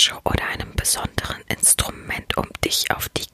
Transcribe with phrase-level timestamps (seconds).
[0.00, 3.26] Massage oder einem besonderen Instrument, um dich auf die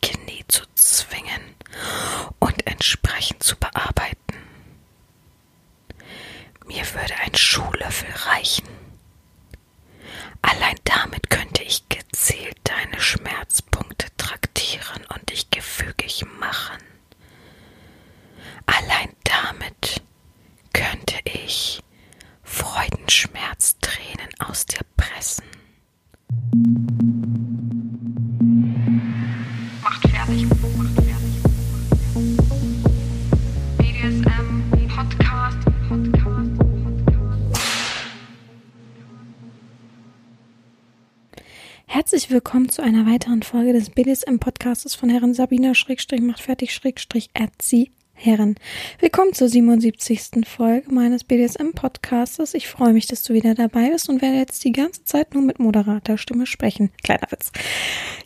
[42.26, 46.74] Herzlich willkommen zu einer weiteren Folge des BDSM Podcasts von Herren Sabina Schrägstrich macht fertig
[46.74, 48.56] Schrägstrich Erzie Herren.
[48.98, 50.44] Willkommen zur 77.
[50.44, 52.52] Folge meines BDSM Podcasts.
[52.54, 55.44] Ich freue mich, dass du wieder dabei bist und werde jetzt die ganze Zeit nur
[55.44, 56.90] mit Moderatorstimme sprechen.
[57.04, 57.52] Kleiner Witz.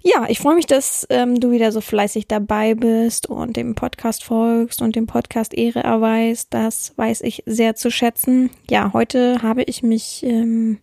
[0.00, 4.24] Ja, ich freue mich, dass ähm, du wieder so fleißig dabei bist und dem Podcast
[4.24, 6.54] folgst und dem Podcast Ehre erweist.
[6.54, 8.48] Das weiß ich sehr zu schätzen.
[8.70, 10.78] Ja, heute habe ich mich ähm,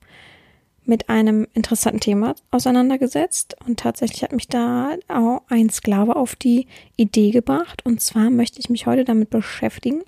[0.87, 6.67] mit einem interessanten Thema auseinandergesetzt und tatsächlich hat mich da auch ein Sklave auf die
[6.95, 10.03] Idee gebracht und zwar möchte ich mich heute damit beschäftigen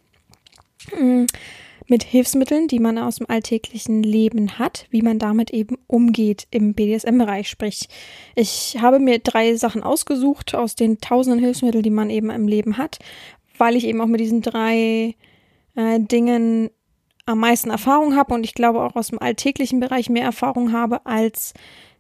[0.98, 1.26] mm,
[1.88, 6.74] mit Hilfsmitteln, die man aus dem alltäglichen Leben hat, wie man damit eben umgeht im
[6.76, 7.50] BDSM-Bereich.
[7.50, 7.90] Sprich,
[8.36, 12.78] ich habe mir drei Sachen ausgesucht aus den tausenden Hilfsmitteln, die man eben im Leben
[12.78, 13.00] hat,
[13.58, 15.16] weil ich eben auch mit diesen drei
[15.76, 16.70] äh, Dingen
[17.30, 21.06] am meisten Erfahrung habe und ich glaube auch aus dem alltäglichen Bereich mehr Erfahrung habe
[21.06, 21.54] als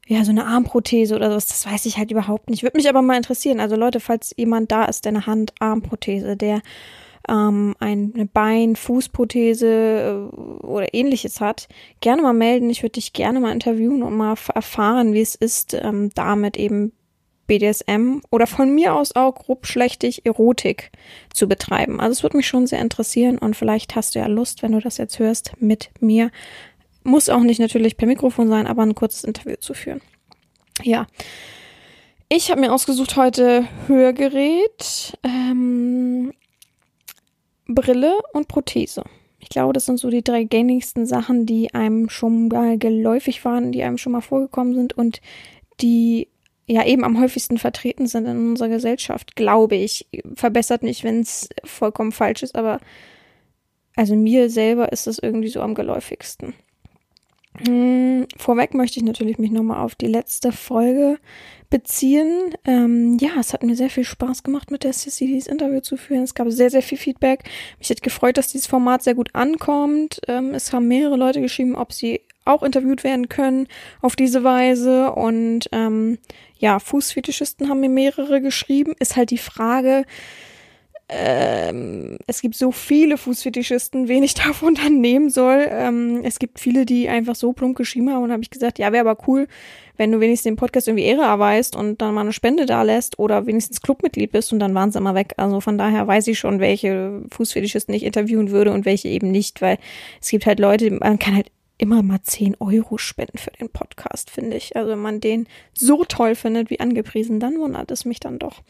[0.07, 1.45] ja so eine Armprothese oder sowas.
[1.45, 2.63] Das weiß ich halt überhaupt nicht.
[2.63, 3.59] Würde mich aber mal interessieren.
[3.59, 6.61] Also Leute, falls jemand da ist, der eine Hand-Armprothese, der
[7.27, 9.67] ähm, eine Bein-, Fußprothese
[10.31, 11.67] äh, oder ähnliches hat,
[12.01, 12.71] gerne mal melden.
[12.71, 16.91] Ich würde dich gerne mal interviewen und mal erfahren, wie es ist, ähm, damit eben
[17.49, 20.91] BDSM oder von mir aus auch grob schlechtig Erotik
[21.33, 21.99] zu betreiben.
[21.99, 24.79] Also es würde mich schon sehr interessieren und vielleicht hast du ja Lust, wenn du
[24.79, 26.31] das jetzt hörst, mit mir.
[27.03, 30.01] Muss auch nicht natürlich per Mikrofon sein, aber ein kurzes Interview zu führen.
[30.83, 31.07] Ja.
[32.29, 36.31] Ich habe mir ausgesucht heute Hörgerät, ähm,
[37.67, 39.03] Brille und Prothese.
[39.39, 43.71] Ich glaube, das sind so die drei gängigsten Sachen, die einem schon mal geläufig waren,
[43.71, 45.21] die einem schon mal vorgekommen sind und
[45.81, 46.27] die
[46.69, 50.07] ja eben am häufigsten vertreten sind in unserer Gesellschaft, glaube ich.
[50.35, 52.79] Verbessert nicht, wenn es vollkommen falsch ist, aber
[53.95, 56.53] also mir selber ist es irgendwie so am geläufigsten.
[57.65, 61.17] Hm, vorweg möchte ich natürlich mich nochmal auf die letzte Folge
[61.69, 62.53] beziehen.
[62.65, 65.97] Ähm, ja, es hat mir sehr viel Spaß gemacht, mit der Sissy dieses Interview zu
[65.97, 66.23] führen.
[66.23, 67.43] Es gab sehr, sehr viel Feedback.
[67.79, 70.21] Mich hat gefreut, dass dieses Format sehr gut ankommt.
[70.27, 73.67] Ähm, es haben mehrere Leute geschrieben, ob sie auch interviewt werden können
[74.01, 75.11] auf diese Weise.
[75.11, 76.17] Und ähm,
[76.57, 78.93] ja, Fußfetischisten haben mir mehrere geschrieben.
[78.99, 80.05] Ist halt die Frage,
[81.11, 85.67] ähm, es gibt so viele Fußfetischisten, wen ich davon dann nehmen soll.
[85.67, 88.91] Ähm, es gibt viele, die einfach so plump geschrieben haben und habe ich gesagt, ja,
[88.91, 89.47] wäre aber cool,
[89.97, 93.17] wenn du wenigstens den Podcast irgendwie Ehre erweist und dann mal eine Spende da lässt
[93.17, 95.33] oder wenigstens Clubmitglied bist und dann waren sie immer weg.
[95.37, 99.63] Also von daher weiß ich schon, welche Fußfetischisten ich interviewen würde und welche eben nicht,
[99.63, 99.79] weil
[100.21, 104.29] es gibt halt Leute, man kann halt immer mal 10 Euro spenden für den Podcast,
[104.29, 104.75] finde ich.
[104.75, 108.61] Also wenn man den so toll findet wie angepriesen, dann wundert es mich dann doch.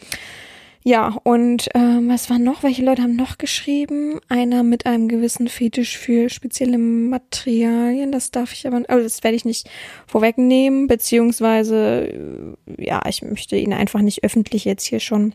[0.81, 2.63] Ja, und ähm, was war noch?
[2.63, 4.19] Welche Leute haben noch geschrieben?
[4.29, 8.13] Einer mit einem gewissen Fetisch für spezielle Materialien.
[8.13, 9.69] Das darf ich aber, also das werde ich nicht
[10.07, 15.33] vorwegnehmen, beziehungsweise, äh, ja, ich möchte ihn einfach nicht öffentlich jetzt hier schon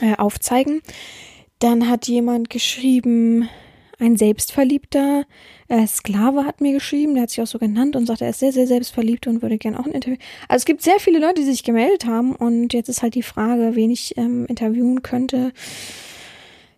[0.00, 0.82] äh, aufzeigen.
[1.60, 3.48] Dann hat jemand geschrieben,
[3.98, 5.24] ein Selbstverliebter
[5.68, 8.40] äh, Sklave hat mir geschrieben, der hat sich auch so genannt und sagt, er ist
[8.40, 10.16] sehr, sehr selbstverliebt und würde gerne auch ein Interview.
[10.48, 13.22] Also es gibt sehr viele Leute, die sich gemeldet haben und jetzt ist halt die
[13.22, 15.52] Frage, wen ich ähm, interviewen könnte.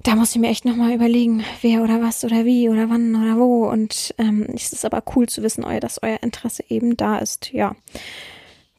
[0.04, 3.36] Da muss ich mir echt nochmal überlegen, wer oder was oder wie oder wann oder
[3.36, 3.68] wo.
[3.68, 7.52] Und ähm, es ist aber cool zu wissen, dass euer Interesse eben da ist.
[7.52, 7.74] Ja.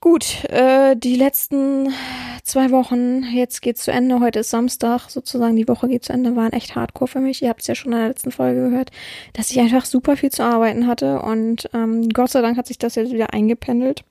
[0.01, 1.94] Gut, äh, die letzten
[2.46, 6.38] zwei Wochen, jetzt geht's zu Ende, heute ist Samstag, sozusagen die Woche geht zu Ende,
[6.38, 7.42] waren echt hardcore für mich.
[7.42, 8.92] Ihr habt es ja schon in der letzten Folge gehört,
[9.34, 12.78] dass ich einfach super viel zu arbeiten hatte und ähm, Gott sei Dank hat sich
[12.78, 14.06] das jetzt wieder eingependelt.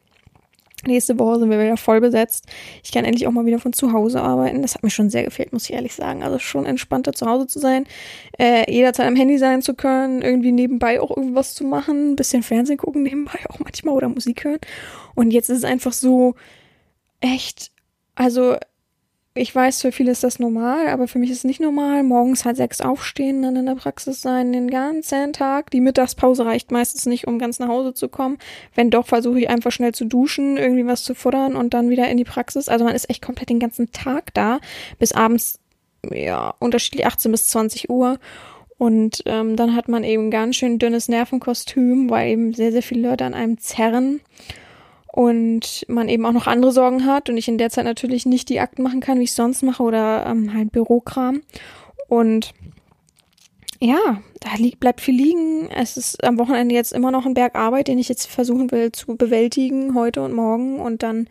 [0.86, 2.46] Nächste Woche sind wir wieder voll besetzt.
[2.84, 4.62] Ich kann endlich auch mal wieder von zu Hause arbeiten.
[4.62, 6.22] Das hat mir schon sehr gefehlt, muss ich ehrlich sagen.
[6.22, 7.84] Also schon entspannter zu Hause zu sein,
[8.38, 12.78] äh, jederzeit am Handy sein zu können, irgendwie nebenbei auch irgendwas zu machen, bisschen Fernsehen
[12.78, 14.60] gucken nebenbei auch manchmal oder Musik hören.
[15.16, 16.36] Und jetzt ist es einfach so
[17.20, 17.72] echt,
[18.14, 18.56] also
[19.38, 22.02] ich weiß, für viele ist das normal, aber für mich ist es nicht normal.
[22.02, 25.70] Morgens halt sechs aufstehen, dann in der Praxis sein, den ganzen Tag.
[25.70, 28.38] Die Mittagspause reicht meistens nicht, um ganz nach Hause zu kommen.
[28.74, 32.08] Wenn doch, versuche ich einfach schnell zu duschen, irgendwie was zu futtern und dann wieder
[32.08, 32.68] in die Praxis.
[32.68, 34.58] Also man ist echt komplett den ganzen Tag da,
[34.98, 35.60] bis abends,
[36.12, 38.18] ja, unterschiedlich 18 bis 20 Uhr.
[38.76, 43.08] Und ähm, dann hat man eben ganz schön dünnes Nervenkostüm, weil eben sehr, sehr viele
[43.08, 44.20] Leute an einem zerren
[45.18, 48.48] und man eben auch noch andere Sorgen hat und ich in der Zeit natürlich nicht
[48.48, 51.42] die Akten machen kann, wie ich sonst mache oder ähm, halt Bürokram.
[52.06, 52.54] Und
[53.80, 55.72] ja, da liegt, bleibt viel liegen.
[55.72, 58.92] Es ist am Wochenende jetzt immer noch ein Berg Arbeit, den ich jetzt versuchen will
[58.92, 60.78] zu bewältigen, heute und morgen.
[60.78, 61.26] Und dann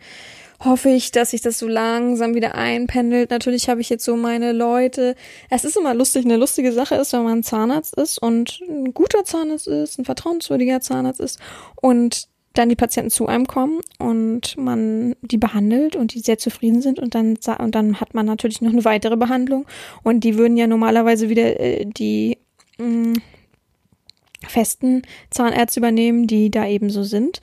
[0.62, 3.30] hoffe ich, dass sich das so langsam wieder einpendelt.
[3.30, 5.14] Natürlich habe ich jetzt so meine Leute.
[5.48, 9.24] Es ist immer lustig, eine lustige Sache ist, wenn man Zahnarzt ist und ein guter
[9.24, 11.38] Zahnarzt ist, ein vertrauenswürdiger Zahnarzt ist
[11.80, 16.82] und dann die Patienten zu einem kommen und man die behandelt und die sehr zufrieden
[16.82, 19.66] sind und dann und dann hat man natürlich noch eine weitere Behandlung
[20.02, 22.38] und die würden ja normalerweise wieder äh, die
[22.78, 23.14] mh, mm,
[24.46, 27.40] festen Zahnärzte übernehmen, die da eben so sind,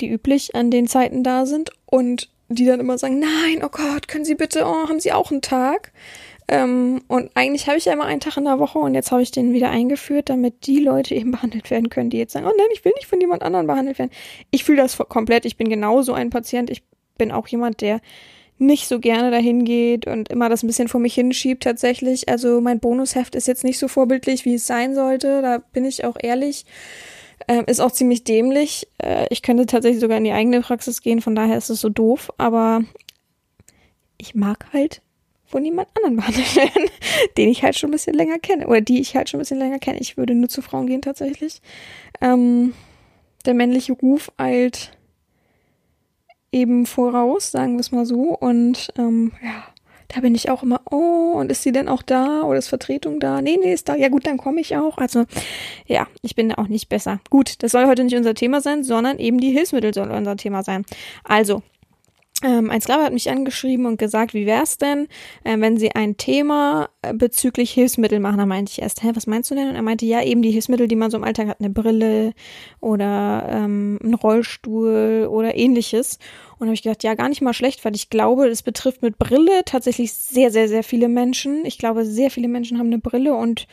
[0.00, 4.06] die üblich an den Zeiten da sind und die dann immer sagen, nein, oh Gott,
[4.06, 5.92] können Sie bitte, oh, haben Sie auch einen Tag?
[6.46, 9.22] Ähm, und eigentlich habe ich ja immer einen Tag in der Woche und jetzt habe
[9.22, 12.52] ich den wieder eingeführt, damit die Leute eben behandelt werden können, die jetzt sagen, oh
[12.56, 14.10] nein, ich will nicht von jemand anderem behandelt werden.
[14.50, 15.46] Ich fühle das komplett.
[15.46, 16.70] Ich bin genauso ein Patient.
[16.70, 16.82] Ich
[17.16, 18.00] bin auch jemand, der
[18.58, 22.28] nicht so gerne dahin geht und immer das ein bisschen vor mich hinschiebt tatsächlich.
[22.28, 25.42] Also mein Bonusheft ist jetzt nicht so vorbildlich, wie es sein sollte.
[25.42, 26.64] Da bin ich auch ehrlich.
[27.48, 28.86] Ähm, ist auch ziemlich dämlich.
[28.98, 31.88] Äh, ich könnte tatsächlich sogar in die eigene Praxis gehen, von daher ist es so
[31.88, 32.30] doof.
[32.38, 32.82] Aber
[34.18, 35.02] ich mag halt
[35.54, 36.90] von jemand anderen behandelt werden,
[37.36, 39.60] den ich halt schon ein bisschen länger kenne oder die ich halt schon ein bisschen
[39.60, 40.00] länger kenne.
[40.00, 41.62] Ich würde nur zu Frauen gehen tatsächlich.
[42.20, 42.74] Ähm,
[43.46, 44.90] der männliche Ruf eilt
[46.50, 48.36] eben voraus, sagen wir es mal so.
[48.36, 49.62] Und ähm, ja,
[50.08, 53.20] da bin ich auch immer, oh, und ist sie denn auch da oder ist Vertretung
[53.20, 53.40] da?
[53.40, 53.94] Nee, nee, ist da.
[53.94, 54.98] Ja gut, dann komme ich auch.
[54.98, 55.24] Also
[55.86, 57.20] ja, ich bin da auch nicht besser.
[57.30, 60.64] Gut, das soll heute nicht unser Thema sein, sondern eben die Hilfsmittel soll unser Thema
[60.64, 60.84] sein.
[61.22, 61.62] Also,
[62.42, 65.06] ähm, ein Sklave hat mich angeschrieben und gesagt, wie wär's denn,
[65.44, 68.38] äh, wenn sie ein Thema äh, bezüglich Hilfsmittel machen?
[68.38, 69.68] Da meinte ich erst, hä, was meinst du denn?
[69.68, 72.34] Und er meinte, ja, eben die Hilfsmittel, die man so im Alltag hat, eine Brille
[72.80, 76.18] oder ähm, ein Rollstuhl oder ähnliches.
[76.58, 79.16] Und habe ich gedacht, ja, gar nicht mal schlecht, weil ich glaube, das betrifft mit
[79.16, 81.64] Brille tatsächlich sehr, sehr, sehr viele Menschen.
[81.64, 83.66] Ich glaube, sehr viele Menschen haben eine Brille und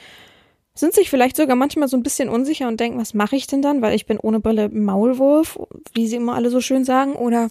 [0.74, 3.62] sind sich vielleicht sogar manchmal so ein bisschen unsicher und denken, was mache ich denn
[3.62, 5.60] dann, weil ich bin ohne Brille Maulwurf,
[5.94, 7.50] wie sie immer alle so schön sagen, oder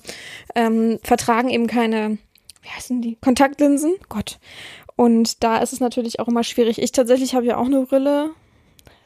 [0.55, 2.19] ähm, vertragen eben keine,
[2.63, 4.39] wie heißen die, Kontaktlinsen, Gott.
[4.97, 6.81] Und da ist es natürlich auch immer schwierig.
[6.81, 8.31] Ich tatsächlich habe ja auch eine Brille,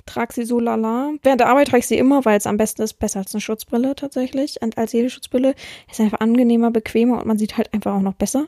[0.07, 1.13] trage sie so lala.
[1.23, 3.41] Während der Arbeit trage ich sie immer, weil es am besten ist, besser als eine
[3.41, 4.61] Schutzbrille tatsächlich.
[4.61, 5.55] Und als jede Schutzbrille
[5.91, 8.47] ist einfach angenehmer, bequemer und man sieht halt einfach auch noch besser.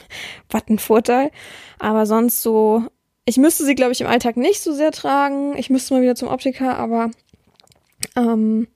[0.50, 1.30] Was ein Vorteil.
[1.78, 2.84] Aber sonst so
[3.24, 5.56] ich müsste sie, glaube ich, im Alltag nicht so sehr tragen.
[5.56, 7.10] Ich müsste mal wieder zum Optiker, aber
[8.16, 8.68] ähm,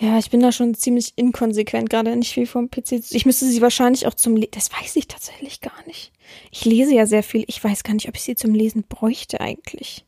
[0.00, 3.04] ja, ich bin da schon ziemlich inkonsequent, gerade nicht viel vom PC.
[3.10, 4.50] Ich müsste sie wahrscheinlich auch zum Lesen.
[4.52, 6.10] Das weiß ich tatsächlich gar nicht.
[6.50, 7.44] Ich lese ja sehr viel.
[7.46, 10.04] Ich weiß gar nicht, ob ich sie zum Lesen bräuchte eigentlich.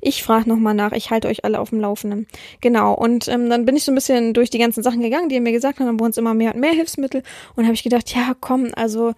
[0.00, 0.92] Ich frage nochmal nach.
[0.92, 2.26] Ich halte euch alle auf dem Laufenden.
[2.62, 2.94] Genau.
[2.94, 5.40] Und ähm, dann bin ich so ein bisschen durch die ganzen Sachen gegangen, die ihr
[5.40, 5.88] mir gesagt habt.
[5.88, 7.22] Dann wurden es immer mehr und mehr Hilfsmittel.
[7.56, 9.12] Und habe ich gedacht, ja, komm, also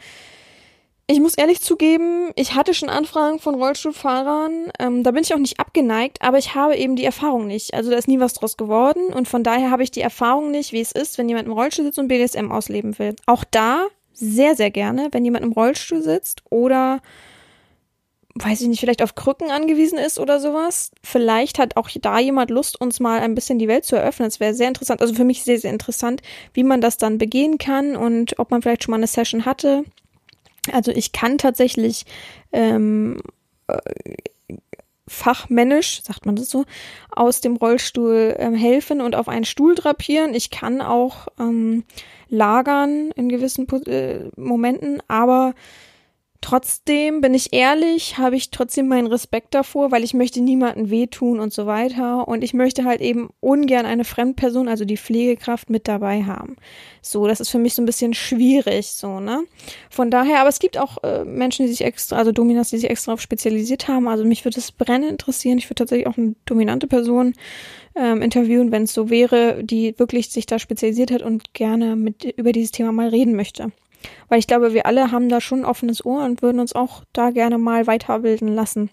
[1.10, 4.70] ich muss ehrlich zugeben, ich hatte schon Anfragen von Rollstuhlfahrern.
[4.78, 7.72] Ähm, da bin ich auch nicht abgeneigt, aber ich habe eben die Erfahrung nicht.
[7.72, 10.72] Also da ist nie was draus geworden und von daher habe ich die Erfahrung nicht,
[10.72, 13.16] wie es ist, wenn jemand im Rollstuhl sitzt und BDSM ausleben will.
[13.24, 17.00] Auch da sehr, sehr gerne, wenn jemand im Rollstuhl sitzt oder
[18.34, 20.90] weiß ich nicht, vielleicht auf Krücken angewiesen ist oder sowas.
[21.02, 24.28] Vielleicht hat auch da jemand Lust, uns mal ein bisschen die Welt zu eröffnen.
[24.28, 26.20] Es wäre sehr interessant, also für mich sehr, sehr interessant,
[26.52, 29.84] wie man das dann begehen kann und ob man vielleicht schon mal eine Session hatte.
[30.70, 32.04] Also ich kann tatsächlich
[32.52, 33.20] ähm,
[33.66, 33.76] äh,
[35.06, 36.64] fachmännisch, sagt man das so,
[37.10, 40.34] aus dem Rollstuhl ähm, helfen und auf einen Stuhl drapieren.
[40.34, 41.84] Ich kann auch ähm,
[42.28, 45.54] lagern in gewissen äh, Momenten, aber
[46.40, 51.40] Trotzdem bin ich ehrlich, habe ich trotzdem meinen Respekt davor, weil ich möchte niemanden wehtun
[51.40, 52.28] und so weiter.
[52.28, 56.56] Und ich möchte halt eben ungern eine Fremdperson, also die Pflegekraft, mit dabei haben.
[57.02, 59.44] So, das ist für mich so ein bisschen schwierig, so, ne?
[59.90, 62.88] Von daher, aber es gibt auch äh, Menschen, die sich extra, also Dominas, die sich
[62.88, 64.06] extra auf spezialisiert haben.
[64.06, 65.58] Also mich würde es brennend interessieren.
[65.58, 67.34] Ich würde tatsächlich auch eine dominante Person
[67.96, 72.22] ähm, interviewen, wenn es so wäre, die wirklich sich da spezialisiert hat und gerne mit
[72.36, 73.72] über dieses Thema mal reden möchte.
[74.28, 77.02] Weil ich glaube, wir alle haben da schon ein offenes Ohr und würden uns auch
[77.12, 78.90] da gerne mal weiterbilden lassen.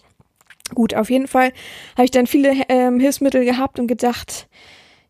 [0.74, 1.52] Gut, auf jeden Fall
[1.94, 4.48] habe ich dann viele ähm, Hilfsmittel gehabt und gedacht,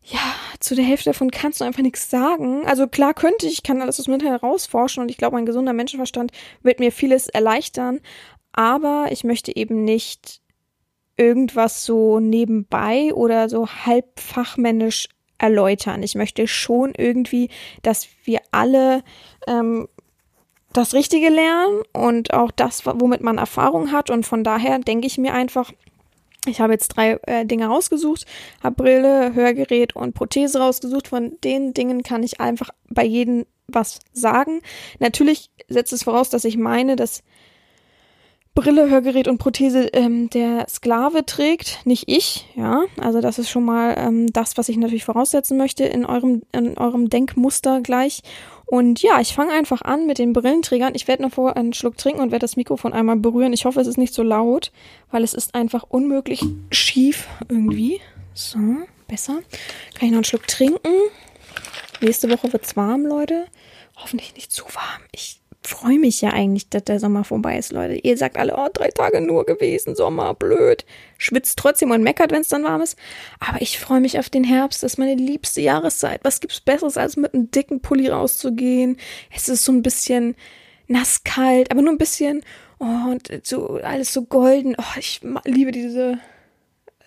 [0.03, 0.19] ja,
[0.59, 2.65] zu der Hälfte davon kannst du einfach nichts sagen.
[2.65, 5.73] Also klar könnte ich, kann alles aus dem Internet herausforschen und ich glaube, ein gesunder
[5.73, 7.99] Menschenverstand wird mir vieles erleichtern,
[8.53, 10.41] aber ich möchte eben nicht
[11.17, 16.03] irgendwas so nebenbei oder so halb fachmännisch erläutern.
[16.03, 17.49] Ich möchte schon irgendwie,
[17.81, 19.03] dass wir alle
[19.47, 19.87] ähm,
[20.73, 24.09] das Richtige lernen und auch das, womit man Erfahrung hat.
[24.09, 25.71] Und von daher denke ich mir einfach,
[26.45, 28.25] ich habe jetzt drei äh, Dinge rausgesucht,
[28.63, 31.07] habe Brille, Hörgerät und Prothese rausgesucht.
[31.07, 34.61] Von den Dingen kann ich einfach bei jedem was sagen.
[34.99, 37.23] Natürlich setzt es voraus, dass ich meine, dass
[38.57, 42.85] Brille, Hörgerät und Prothese ähm, der Sklave trägt, nicht ich, ja.
[42.99, 46.75] Also das ist schon mal ähm, das, was ich natürlich voraussetzen möchte in eurem, in
[46.75, 48.23] eurem Denkmuster gleich.
[48.65, 50.95] Und ja, ich fange einfach an mit den Brillenträgern.
[50.95, 53.53] Ich werde noch vor einen Schluck trinken und werde das Mikrofon einmal berühren.
[53.53, 54.71] Ich hoffe, es ist nicht so laut,
[55.11, 58.01] weil es ist einfach unmöglich schief irgendwie.
[58.33, 58.57] So,
[59.07, 59.35] besser.
[59.93, 60.95] Kann ich noch einen Schluck trinken?
[62.01, 63.45] Nächste Woche wird's warm, Leute.
[63.97, 65.03] Hoffentlich nicht zu warm.
[65.11, 67.95] Ich freue mich ja eigentlich, dass der Sommer vorbei ist, Leute.
[67.95, 70.85] Ihr sagt alle, oh, drei Tage nur gewesen, Sommer, blöd.
[71.17, 72.97] Schwitzt trotzdem und meckert, wenn es dann warm ist.
[73.39, 74.83] Aber ich freue mich auf den Herbst.
[74.83, 76.21] Das ist meine liebste Jahreszeit.
[76.23, 78.97] Was gibt's Besseres, als mit einem dicken Pulli rauszugehen?
[79.33, 80.35] Es ist so ein bisschen
[80.87, 82.43] nasskalt, aber nur ein bisschen.
[82.79, 84.75] Oh, und so alles so golden.
[84.77, 86.19] Oh, ich liebe diese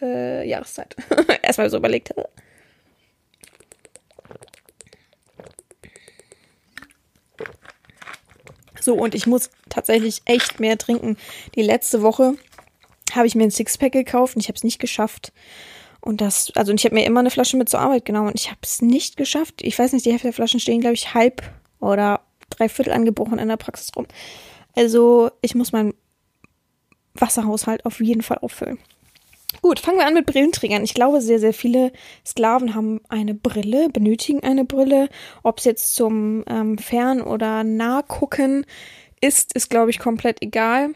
[0.01, 0.97] äh, Jahreszeit.
[1.43, 2.13] Erstmal so überlegt.
[8.81, 11.17] So, und ich muss tatsächlich echt mehr trinken.
[11.55, 12.35] Die letzte Woche
[13.13, 15.33] habe ich mir ein Sixpack gekauft und ich habe es nicht geschafft.
[16.01, 18.49] Und das, also ich habe mir immer eine Flasche mit zur Arbeit genommen und ich
[18.49, 19.63] habe es nicht geschafft.
[19.63, 21.43] Ich weiß nicht, die Hälfte der Flaschen stehen, glaube ich, halb
[21.79, 24.07] oder dreiviertel angebrochen in der Praxis rum.
[24.75, 25.95] Also ich muss meinen
[27.15, 28.79] Wasserhaushalt auf jeden Fall auffüllen.
[29.63, 30.85] Gut, fangen wir an mit Brillenträgern.
[30.85, 31.93] Ich glaube, sehr, sehr viele
[32.27, 35.09] Sklaven haben eine Brille, benötigen eine Brille.
[35.43, 38.65] Ob es jetzt zum ähm, Fern- oder Nahgucken
[39.21, 40.91] ist, ist, glaube ich, komplett egal.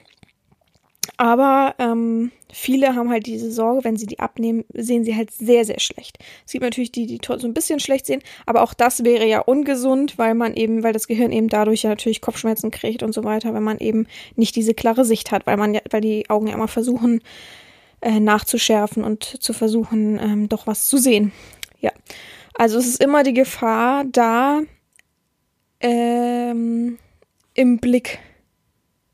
[1.17, 5.65] Aber ähm, viele haben halt diese Sorge, wenn sie die abnehmen, sehen sie halt sehr,
[5.65, 6.19] sehr schlecht.
[6.47, 9.41] Es gibt natürlich die, die so ein bisschen schlecht sehen, aber auch das wäre ja
[9.41, 13.23] ungesund, weil man eben, weil das Gehirn eben dadurch ja natürlich Kopfschmerzen kriegt und so
[13.23, 14.07] weiter, wenn man eben
[14.37, 17.21] nicht diese klare Sicht hat, weil man ja, weil die Augen ja immer versuchen,
[18.01, 21.33] äh, nachzuschärfen und zu versuchen, ähm, doch was zu sehen.
[21.81, 21.93] Ja,
[22.55, 24.63] also es ist immer die Gefahr da,
[25.81, 26.99] ähm,
[27.55, 28.19] im Blick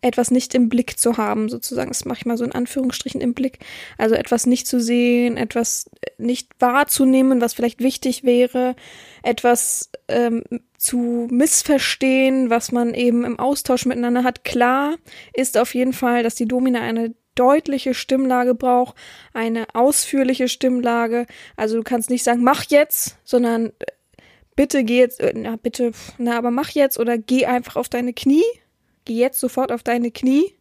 [0.02, 1.90] etwas nicht im Blick zu haben, sozusagen.
[1.90, 3.58] Das mache ich mal so in Anführungsstrichen im Blick.
[3.98, 8.76] Also etwas nicht zu sehen, etwas nicht wahrzunehmen, was vielleicht wichtig wäre,
[9.22, 10.42] etwas ähm,
[10.78, 14.44] zu missverstehen, was man eben im Austausch miteinander hat.
[14.44, 14.96] Klar
[15.34, 18.96] ist auf jeden Fall, dass die Domina eine deutliche Stimmlage braucht,
[19.32, 21.26] eine ausführliche Stimmlage.
[21.56, 23.86] Also du kannst nicht sagen, mach jetzt, sondern äh,
[24.56, 28.12] bitte geh jetzt, äh, na bitte, na aber mach jetzt oder geh einfach auf deine
[28.12, 28.44] Knie.
[29.06, 30.54] Geh jetzt sofort auf deine Knie.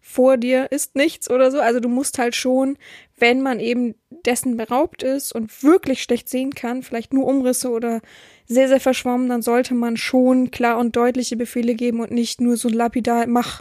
[0.00, 1.60] Vor dir ist nichts oder so.
[1.60, 2.78] Also du musst halt schon,
[3.18, 8.00] wenn man eben dessen beraubt ist und wirklich schlecht sehen kann, vielleicht nur Umrisse oder
[8.46, 12.56] sehr, sehr verschwommen, dann sollte man schon klar und deutliche Befehle geben und nicht nur
[12.56, 13.60] so lapidar, mach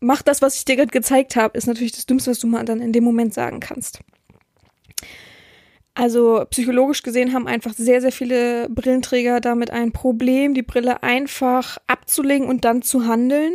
[0.00, 2.64] mach das, was ich dir gerade gezeigt habe, ist natürlich das Dümmste, was du mal
[2.64, 4.00] dann in dem Moment sagen kannst.
[5.94, 11.76] Also psychologisch gesehen haben einfach sehr, sehr viele Brillenträger damit ein Problem, die Brille einfach
[11.86, 13.52] abzulegen und dann zu handeln,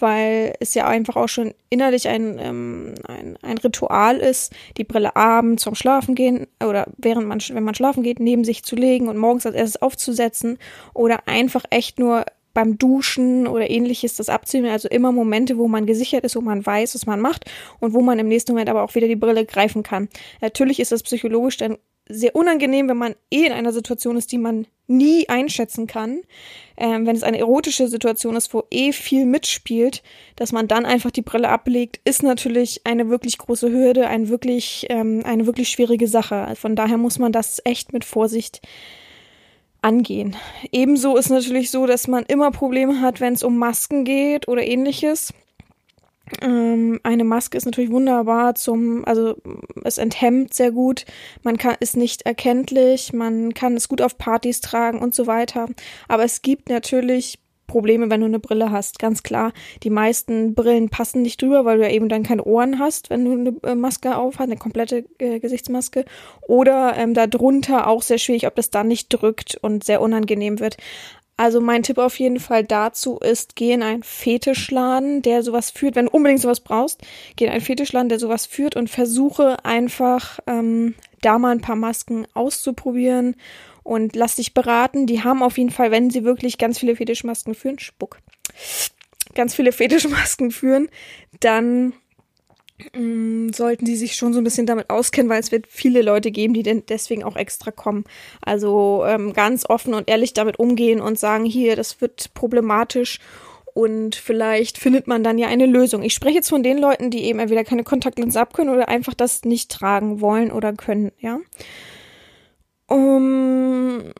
[0.00, 5.14] weil es ja einfach auch schon innerlich ein, ähm, ein, ein Ritual ist, die Brille
[5.14, 9.08] abends zum Schlafen gehen oder während man, wenn man schlafen geht, neben sich zu legen
[9.08, 10.58] und morgens als erstes aufzusetzen
[10.94, 12.24] oder einfach echt nur
[12.54, 14.66] beim Duschen oder ähnliches das abziehen.
[14.66, 18.00] Also immer Momente, wo man gesichert ist, wo man weiß, was man macht und wo
[18.00, 20.08] man im nächsten Moment aber auch wieder die Brille greifen kann.
[20.40, 21.76] Natürlich ist das psychologisch dann
[22.08, 26.20] sehr unangenehm, wenn man eh in einer Situation ist, die man nie einschätzen kann.
[26.76, 30.02] Ähm, wenn es eine erotische Situation ist, wo eh viel mitspielt,
[30.36, 34.86] dass man dann einfach die Brille ablegt, ist natürlich eine wirklich große Hürde, ein wirklich,
[34.90, 36.54] ähm, eine wirklich schwierige Sache.
[36.56, 38.60] Von daher muss man das echt mit Vorsicht
[39.84, 40.36] angehen.
[40.72, 44.62] Ebenso ist natürlich so, dass man immer Probleme hat, wenn es um Masken geht oder
[44.62, 45.32] ähnliches.
[46.40, 49.36] Ähm, eine Maske ist natürlich wunderbar zum, also
[49.84, 51.04] es enthemmt sehr gut,
[51.42, 55.68] man kann, ist nicht erkenntlich, man kann es gut auf Partys tragen und so weiter.
[56.08, 58.98] Aber es gibt natürlich Probleme, wenn du eine Brille hast.
[58.98, 59.52] Ganz klar,
[59.82, 63.24] die meisten Brillen passen nicht drüber, weil du ja eben dann keine Ohren hast, wenn
[63.24, 66.04] du eine äh, Maske auf hast, eine komplette äh, Gesichtsmaske.
[66.46, 70.76] Oder ähm, darunter auch sehr schwierig, ob das dann nicht drückt und sehr unangenehm wird.
[71.36, 75.96] Also mein Tipp auf jeden Fall dazu ist, geh in einen Fetischladen, der sowas führt.
[75.96, 77.02] Wenn du unbedingt sowas brauchst,
[77.34, 81.76] geh in einen Fetischladen, der sowas führt und versuche einfach ähm, da mal ein paar
[81.76, 83.34] Masken auszuprobieren
[83.84, 85.06] und lass dich beraten.
[85.06, 88.18] Die haben auf jeden Fall, wenn sie wirklich ganz viele Fetischmasken führen, Spuck,
[89.34, 90.88] ganz viele Fetischmasken führen,
[91.38, 91.92] dann
[92.92, 96.32] Mm, sollten die sich schon so ein bisschen damit auskennen, weil es wird viele Leute
[96.32, 98.04] geben, die denn deswegen auch extra kommen.
[98.40, 103.20] Also ähm, ganz offen und ehrlich damit umgehen und sagen, hier, das wird problematisch
[103.74, 106.02] und vielleicht findet man dann ja eine Lösung.
[106.02, 109.44] Ich spreche jetzt von den Leuten, die eben entweder keine Kontaktlinsen abkönnen oder einfach das
[109.44, 111.38] nicht tragen wollen oder können, ja.
[112.86, 114.12] Um,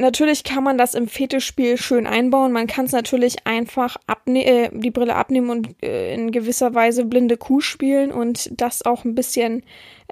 [0.00, 2.52] Natürlich kann man das im Fetischspiel schön einbauen.
[2.52, 7.36] Man kann es natürlich einfach äh, die Brille abnehmen und äh, in gewisser Weise blinde
[7.36, 9.64] Kuh spielen und das auch ein bisschen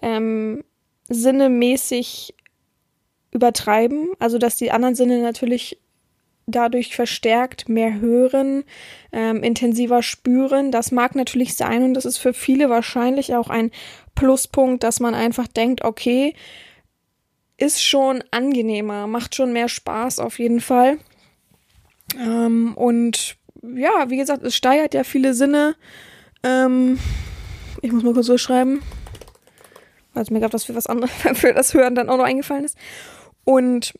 [0.02, 0.64] ähm,
[1.08, 2.34] sinnemäßig
[3.30, 4.08] übertreiben.
[4.18, 5.78] Also dass die anderen Sinne natürlich
[6.46, 8.64] dadurch verstärkt mehr hören,
[9.12, 10.72] ähm, intensiver spüren.
[10.72, 13.70] Das mag natürlich sein und das ist für viele wahrscheinlich auch ein
[14.16, 16.34] Pluspunkt, dass man einfach denkt, okay,
[17.58, 20.98] ist schon angenehmer, macht schon mehr Spaß auf jeden Fall.
[22.18, 25.76] Ähm, und ja, wie gesagt, es steigert ja viele Sinne.
[26.42, 26.98] Ähm,
[27.82, 28.82] ich muss mal kurz so schreiben,
[30.14, 32.76] es mir gerade was für was anderes, für das Hören dann auch noch eingefallen ist.
[33.44, 33.94] Und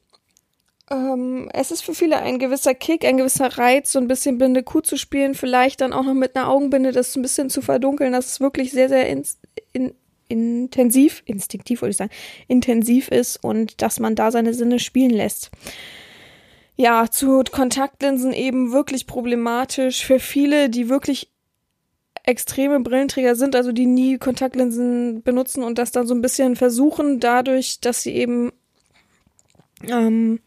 [0.90, 4.62] ähm, es ist für viele ein gewisser Kick, ein gewisser Reiz, so ein bisschen Blinde
[4.62, 8.12] Kuh zu spielen, vielleicht dann auch noch mit einer Augenbinde das ein bisschen zu verdunkeln.
[8.12, 9.24] Das ist wirklich sehr, sehr in,
[9.72, 9.94] in,
[10.28, 12.12] intensiv, instinktiv würde ich sagen,
[12.48, 15.50] intensiv ist und dass man da seine Sinne spielen lässt.
[16.76, 21.30] Ja, zu Kontaktlinsen eben wirklich problematisch für viele, die wirklich
[22.24, 27.20] extreme Brillenträger sind, also die nie Kontaktlinsen benutzen und das dann so ein bisschen versuchen,
[27.20, 28.52] dadurch, dass sie eben
[29.88, 30.40] ähm,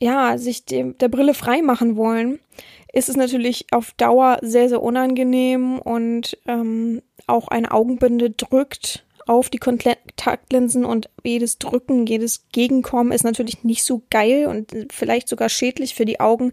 [0.00, 2.40] ja sich dem, der Brille frei machen wollen,
[2.92, 9.48] ist es natürlich auf Dauer sehr, sehr unangenehm und ähm, auch eine Augenbinde drückt auf
[9.48, 15.48] die Kontaktlinsen und jedes Drücken, jedes Gegenkommen ist natürlich nicht so geil und vielleicht sogar
[15.48, 16.52] schädlich für die Augen,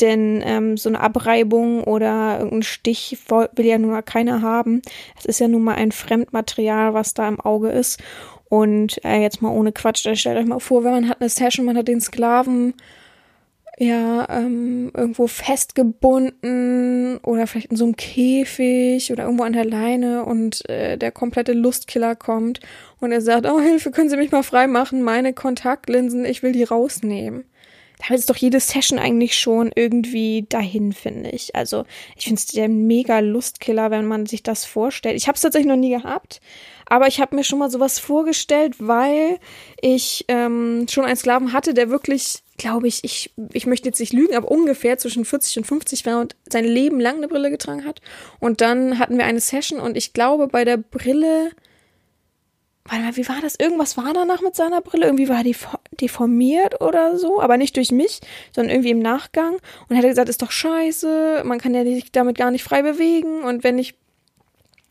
[0.00, 4.82] denn ähm, so eine Abreibung oder irgendein Stich will ja nun mal keiner haben.
[5.18, 8.02] Es ist ja nun mal ein Fremdmaterial, was da im Auge ist.
[8.48, 11.64] Und äh, jetzt mal ohne Quatsch, stellt euch mal vor, wenn man hat eine Session,
[11.64, 12.74] man hat den Sklaven
[13.78, 20.24] ja, ähm, irgendwo festgebunden oder vielleicht in so einem Käfig oder irgendwo an der Leine
[20.24, 22.60] und äh, der komplette Lustkiller kommt
[23.00, 26.52] und er sagt, oh Hilfe, können Sie mich mal frei machen, meine Kontaktlinsen, ich will
[26.52, 27.44] die rausnehmen.
[27.98, 31.54] Damit ist doch jede Session eigentlich schon irgendwie dahin, finde ich.
[31.54, 31.84] Also
[32.16, 35.16] ich finde es der mega Lustkiller, wenn man sich das vorstellt.
[35.16, 36.40] Ich habe es tatsächlich noch nie gehabt,
[36.86, 39.38] aber ich habe mir schon mal sowas vorgestellt, weil
[39.80, 44.12] ich ähm, schon einen Sklaven hatte, der wirklich glaube ich, ich, ich möchte jetzt nicht
[44.12, 47.84] lügen, aber ungefähr zwischen 40 und 50 war und sein Leben lang eine Brille getragen
[47.84, 48.00] hat.
[48.38, 51.50] Und dann hatten wir eine Session und ich glaube, bei der Brille,
[52.84, 53.56] warte mal, wie war das?
[53.58, 55.06] Irgendwas war danach mit seiner Brille.
[55.06, 55.56] Irgendwie war die
[56.00, 58.20] deformiert oder so, aber nicht durch mich,
[58.54, 59.54] sondern irgendwie im Nachgang.
[59.88, 62.82] Und er hat gesagt, ist doch scheiße, man kann ja sich damit gar nicht frei
[62.82, 63.42] bewegen.
[63.42, 63.96] Und wenn ich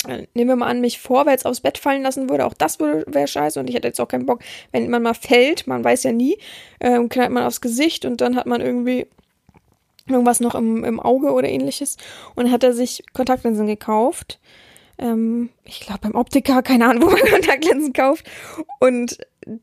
[0.07, 3.59] nehmen wir mal an, mich vorwärts aufs Bett fallen lassen würde, auch das wäre scheiße
[3.59, 6.37] und ich hätte jetzt auch keinen Bock, wenn man mal fällt, man weiß ja nie,
[6.79, 9.07] ähm, knallt man aufs Gesicht und dann hat man irgendwie
[10.07, 11.97] irgendwas noch im, im Auge oder ähnliches
[12.35, 14.39] und hat er sich Kontaktlinsen gekauft.
[14.97, 18.25] Ähm, ich glaube beim Optiker, keine Ahnung, wo man Kontaktlinsen kauft
[18.79, 19.19] und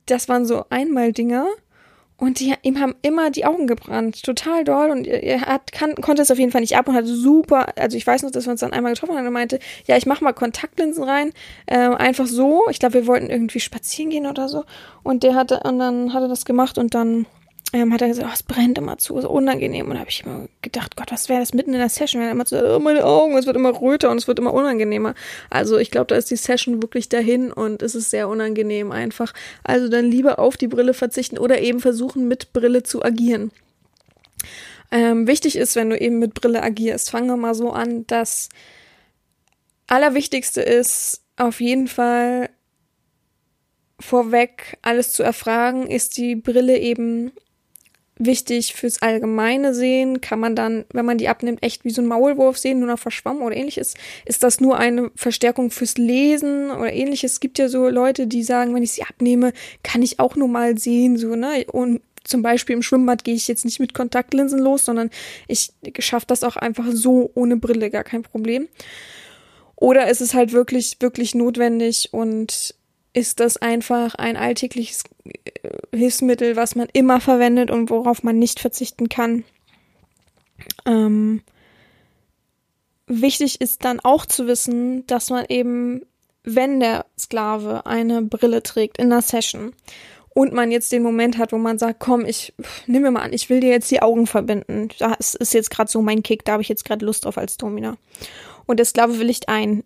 [0.06, 1.46] das waren so Einmal-Dinger
[2.20, 4.90] und die, ihm haben immer die Augen gebrannt, total doll.
[4.90, 7.96] Und er hat, kann, konnte es auf jeden Fall nicht ab und hat super, also
[7.96, 10.20] ich weiß noch, dass wir uns dann einmal getroffen haben und meinte, ja, ich mach
[10.20, 11.32] mal Kontaktlinsen rein,
[11.68, 12.64] ähm, einfach so.
[12.70, 14.64] Ich glaube, wir wollten irgendwie spazieren gehen oder so.
[15.04, 17.26] Und der hatte, und dann hat er das gemacht und dann
[17.72, 19.86] ähm, hat er gesagt, oh, es brennt immer zu, so unangenehm.
[19.86, 22.20] Und da habe ich immer gedacht, Gott, was wäre das mitten in der Session?
[22.20, 24.54] Wenn er immer so, oh, meine Augen, es wird immer röter und es wird immer
[24.54, 25.14] unangenehmer.
[25.50, 29.34] Also ich glaube, da ist die Session wirklich dahin und es ist sehr unangenehm einfach.
[29.64, 33.50] Also dann lieber auf die Brille verzichten oder eben versuchen, mit Brille zu agieren.
[34.90, 38.48] Ähm, wichtig ist, wenn du eben mit Brille agierst, fangen wir mal so an, das
[39.86, 42.48] Allerwichtigste ist auf jeden Fall
[44.00, 47.32] vorweg alles zu erfragen, ist die Brille eben
[48.18, 52.06] wichtig fürs allgemeine Sehen kann man dann, wenn man die abnimmt, echt wie so ein
[52.06, 53.94] Maulwurf sehen, nur noch verschwommen oder ähnliches.
[54.24, 57.32] Ist das nur eine Verstärkung fürs Lesen oder ähnliches?
[57.32, 59.52] Es gibt ja so Leute, die sagen, wenn ich sie abnehme,
[59.82, 61.64] kann ich auch nur mal sehen, so, ne?
[61.70, 65.10] Und zum Beispiel im Schwimmbad gehe ich jetzt nicht mit Kontaktlinsen los, sondern
[65.46, 68.68] ich schaffe das auch einfach so ohne Brille, gar kein Problem.
[69.76, 72.74] Oder ist es halt wirklich, wirklich notwendig und
[73.18, 75.02] ist das einfach ein alltägliches
[75.92, 79.44] Hilfsmittel, was man immer verwendet und worauf man nicht verzichten kann.
[80.86, 81.42] Ähm,
[83.08, 86.02] wichtig ist dann auch zu wissen, dass man eben,
[86.44, 89.72] wenn der Sklave eine Brille trägt in einer Session
[90.30, 92.54] und man jetzt den Moment hat, wo man sagt, komm, ich
[92.86, 94.88] nimm mir mal an, ich will dir jetzt die Augen verbinden.
[95.00, 97.56] Das ist jetzt gerade so mein Kick, da habe ich jetzt gerade Lust drauf als
[97.56, 97.96] Domina.
[98.66, 99.82] Und der Sklave willigt ein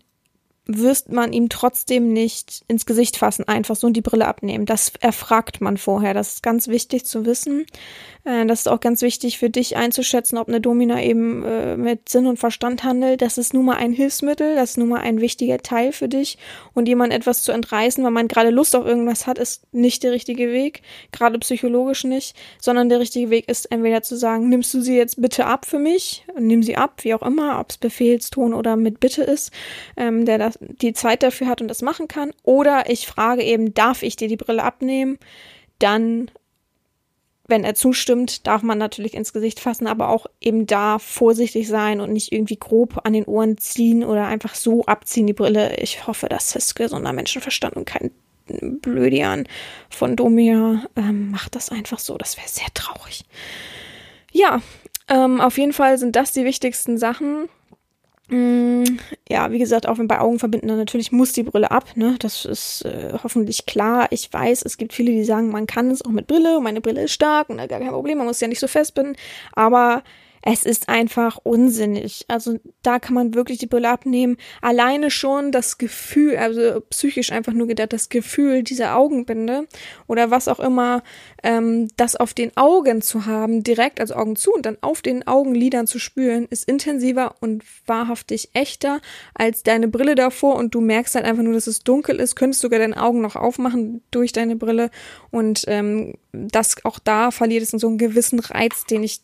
[0.67, 4.65] wirst man ihm trotzdem nicht ins Gesicht fassen, einfach so die Brille abnehmen.
[4.65, 6.15] Das erfragt man vorher.
[6.15, 7.67] Das ist ganz wichtig zu wissen.
[8.25, 12.09] Äh, das ist auch ganz wichtig für dich einzuschätzen, ob eine Domina eben äh, mit
[12.09, 13.23] Sinn und Verstand handelt.
[13.23, 16.39] Das ist nun mal ein Hilfsmittel, das ist nun mal ein wichtiger Teil für dich.
[16.75, 20.13] Und jemand etwas zu entreißen, weil man gerade Lust auf irgendwas hat, ist nicht der
[20.13, 24.81] richtige Weg, gerade psychologisch nicht, sondern der richtige Weg ist entweder zu sagen, nimmst du
[24.81, 28.55] sie jetzt bitte ab für mich, nimm sie ab, wie auch immer, ob es Befehlston
[28.55, 29.51] oder mit Bitte ist,
[29.97, 32.33] ähm, der das die Zeit dafür hat und das machen kann.
[32.43, 35.19] Oder ich frage eben, darf ich dir die Brille abnehmen?
[35.79, 36.31] Dann,
[37.47, 42.01] wenn er zustimmt, darf man natürlich ins Gesicht fassen, aber auch eben da vorsichtig sein
[42.01, 45.77] und nicht irgendwie grob an den Ohren ziehen oder einfach so abziehen, die Brille.
[45.77, 48.11] Ich hoffe, das ist gesunder Menschenverstand und kein
[48.47, 49.47] Blödian
[49.91, 50.85] von Domia.
[50.97, 52.19] Ähm, macht das einfach so.
[52.19, 53.25] Das wäre sehr traurig.
[54.33, 54.61] Ja,
[55.09, 57.49] ähm, auf jeden Fall sind das die wichtigsten Sachen.
[58.29, 58.85] Mm,
[59.29, 62.17] ja, wie gesagt, auch wenn bei Augen verbinden, dann natürlich muss die Brille ab, ne?
[62.21, 64.07] Das ist äh, hoffentlich klar.
[64.11, 67.05] Ich weiß, es gibt viele, die sagen, man kann es auch mit Brille, meine Brille
[67.05, 69.17] ist stark und da gar kein Problem, man muss ja nicht so festbinden.
[69.55, 70.03] Aber
[70.45, 72.25] es ist einfach unsinnig.
[72.27, 74.37] Also da kann man wirklich die Brille abnehmen.
[74.61, 79.69] Alleine schon das Gefühl, also psychisch einfach nur gedacht, das Gefühl dieser Augenbinde
[80.09, 81.05] oder was auch immer,
[81.45, 85.27] ähm, das auf den Augen zu haben, direkt, also Augen zu und dann auf den
[85.27, 89.01] Augenlidern zu spüren, ist intensiver und wahrhaftig echter
[89.35, 92.63] als deine Brille davor und du merkst halt einfach nur, dass es dunkel ist, könntest
[92.63, 94.91] sogar deine Augen noch aufmachen durch deine Brille
[95.31, 99.21] und ähm, das auch da verliert es in so einen gewissen Reiz, den ich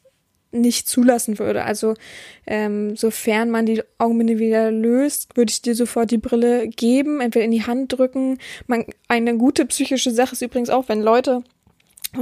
[0.51, 1.65] nicht zulassen würde.
[1.65, 1.95] Also
[2.47, 7.45] ähm, sofern man die Augenbinde wieder löst, würde ich dir sofort die Brille geben, entweder
[7.45, 8.39] in die Hand drücken.
[8.67, 11.43] Man, eine gute psychische Sache ist übrigens auch, wenn Leute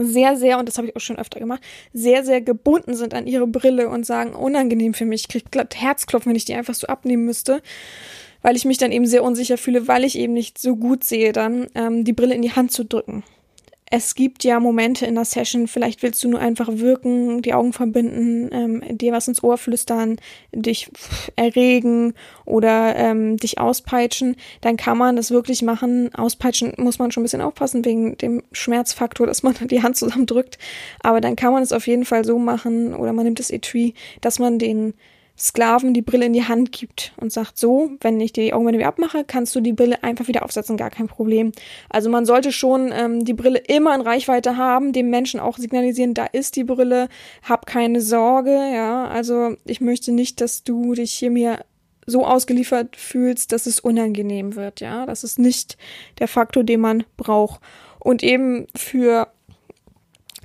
[0.02, 1.62] sehr, sehr, und das habe ich auch schon öfter gemacht,
[1.92, 6.30] sehr, sehr gebunden sind an ihre Brille und sagen, unangenehm für mich, ich kriege Herzklopfen,
[6.30, 7.62] wenn ich die einfach so abnehmen müsste,
[8.42, 11.32] weil ich mich dann eben sehr unsicher fühle, weil ich eben nicht so gut sehe,
[11.32, 13.22] dann ähm, die Brille in die Hand zu drücken
[13.90, 17.72] es gibt ja Momente in der Session, vielleicht willst du nur einfach wirken, die Augen
[17.72, 20.16] verbinden, ähm, dir was ins Ohr flüstern,
[20.52, 20.90] dich
[21.36, 26.12] erregen oder ähm, dich auspeitschen, dann kann man das wirklich machen.
[26.14, 30.58] Auspeitschen muss man schon ein bisschen aufpassen wegen dem Schmerzfaktor, dass man die Hand zusammendrückt.
[31.00, 33.94] Aber dann kann man es auf jeden Fall so machen oder man nimmt das Etui,
[34.20, 34.94] dass man den
[35.38, 38.78] Sklaven die Brille in die Hand gibt und sagt so, wenn ich dir die Augenbinde
[38.78, 41.52] wieder abmache, kannst du die Brille einfach wieder aufsetzen, gar kein Problem.
[41.90, 46.14] Also man sollte schon ähm, die Brille immer in Reichweite haben, dem Menschen auch signalisieren,
[46.14, 47.08] da ist die Brille,
[47.42, 49.08] hab keine Sorge, ja.
[49.08, 51.64] Also ich möchte nicht, dass du dich hier mir
[52.06, 55.04] so ausgeliefert fühlst, dass es unangenehm wird, ja.
[55.04, 55.76] Das ist nicht
[56.18, 57.60] der Faktor, den man braucht.
[57.98, 59.28] Und eben für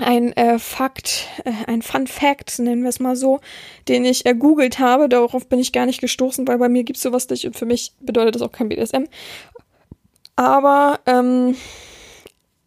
[0.02, 3.40] ein äh, Fakt, äh, ein Fun Fact, nennen wir es mal so,
[3.88, 5.10] den ich ergoogelt habe.
[5.10, 7.66] Darauf bin ich gar nicht gestoßen, weil bei mir gibt es sowas nicht und für
[7.66, 9.06] mich bedeutet das auch kein BDSM.
[10.36, 11.56] Aber ähm,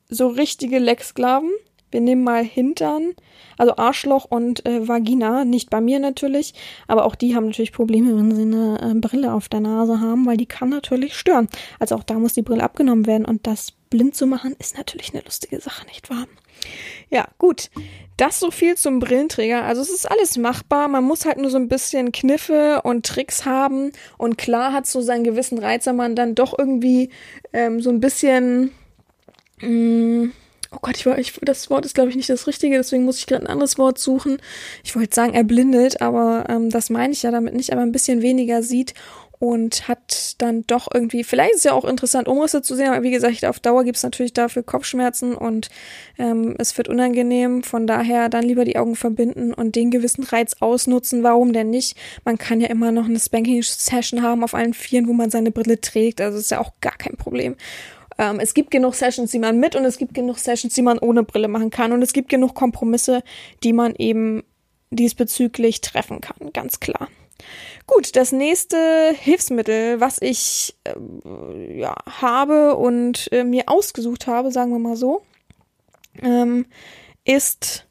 [0.09, 1.51] so richtige Lecksklaven,
[1.91, 3.15] wir nehmen mal Hintern,
[3.57, 6.55] also Arschloch und äh, Vagina, nicht bei mir natürlich,
[6.89, 10.27] aber auch die haben natürlich Probleme, wenn sie eine äh, Brille auf der Nase haben,
[10.27, 11.49] weil die kann natürlich stören.
[11.79, 15.15] Also auch da muss die Brille abgenommen werden und das blind zu machen ist natürlich
[15.15, 16.27] eine lustige Sache, nicht wahr?
[17.11, 17.71] Ja, gut.
[18.17, 19.63] Das so viel zum Brillenträger.
[19.63, 20.89] Also es ist alles machbar.
[20.89, 23.93] Man muss halt nur so ein bisschen Kniffe und Tricks haben.
[24.19, 27.11] Und klar hat so seinen gewissen Reiz, wenn man dann doch irgendwie
[27.53, 28.73] ähm, so ein bisschen.
[29.61, 30.33] Mh, mm,
[30.73, 33.27] oh Gott, ich, ich, das Wort ist, glaube ich, nicht das Richtige, deswegen muss ich
[33.27, 34.39] gerade ein anderes Wort suchen.
[34.83, 38.23] Ich wollte sagen, erblindet, aber ähm, das meine ich ja damit nicht, aber ein bisschen
[38.23, 38.95] weniger sieht
[39.39, 43.03] und hat dann doch irgendwie, vielleicht ist es ja auch interessant, Umrisse zu sehen, aber
[43.03, 45.71] wie gesagt, auf Dauer gibt es natürlich dafür Kopfschmerzen und
[46.19, 47.63] ähm, es wird unangenehm.
[47.63, 51.23] Von daher dann lieber die Augen verbinden und den gewissen Reiz ausnutzen.
[51.23, 51.97] Warum denn nicht?
[52.25, 55.81] Man kann ja immer noch eine Spanking-Session haben auf allen Vieren, wo man seine Brille
[55.81, 56.21] trägt.
[56.21, 57.57] Also ist ja auch gar kein Problem.
[58.19, 60.99] Ähm, es gibt genug Sessions, die man mit und es gibt genug Sessions, die man
[60.99, 61.93] ohne Brille machen kann.
[61.93, 63.23] Und es gibt genug Kompromisse,
[63.63, 64.45] die man eben
[64.91, 66.53] diesbezüglich treffen kann.
[66.53, 67.09] Ganz klar.
[67.87, 74.73] Gut, das nächste Hilfsmittel, was ich äh, ja, habe und äh, mir ausgesucht habe, sagen
[74.73, 75.23] wir mal so,
[76.23, 76.67] ähm,
[77.25, 77.87] ist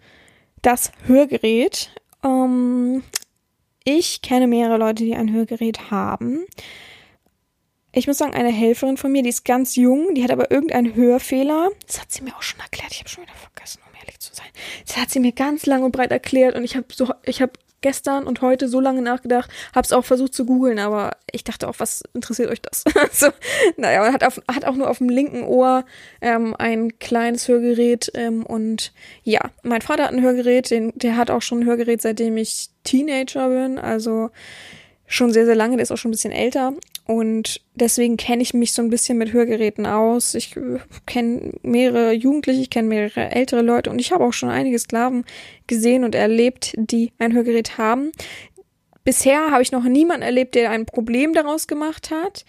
[0.63, 1.91] das Hörgerät.
[2.23, 3.03] Ähm,
[3.83, 6.45] ich kenne mehrere Leute, die ein Hörgerät haben.
[7.91, 10.95] ich muss sagen, eine Helferin von mir, die ist ganz jung, die hat aber irgendeinen
[10.95, 11.69] Hörfehler.
[11.85, 12.91] Das hat sie mir auch schon erklärt.
[12.91, 14.47] Ich habe schon wieder vergessen, um ehrlich zu sein.
[14.87, 17.53] Das hat sie mir ganz lang und breit erklärt und ich habe so, ich habe
[17.83, 21.67] gestern und heute so lange nachgedacht, habe es auch versucht zu googeln, aber ich dachte
[21.67, 22.83] auch, was interessiert euch das?
[23.11, 23.27] so,
[23.77, 25.85] naja, man hat, auf, hat auch nur auf dem linken Ohr
[26.21, 28.91] ähm, ein kleines Hörgerät ähm, und
[29.23, 32.69] ja, mein Vater hat ein Hörgerät, den, der hat auch schon ein Hörgerät, seitdem ich
[32.83, 34.31] Teenager bin, also
[35.05, 36.73] schon sehr, sehr lange, der ist auch schon ein bisschen älter
[37.05, 40.35] und deswegen kenne ich mich so ein bisschen mit Hörgeräten aus.
[40.35, 44.49] Ich äh, kenne mehrere Jugendliche, ich kenne mehrere ältere Leute und ich habe auch schon
[44.49, 45.25] einige Sklaven
[45.67, 48.11] gesehen und erlebt, die ein Hörgerät haben.
[49.03, 52.45] Bisher habe ich noch niemanden erlebt, der ein Problem daraus gemacht hat.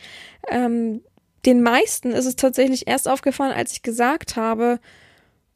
[0.48, 1.00] Ähm,
[1.46, 4.78] den meisten ist es tatsächlich erst aufgefallen, als ich gesagt habe,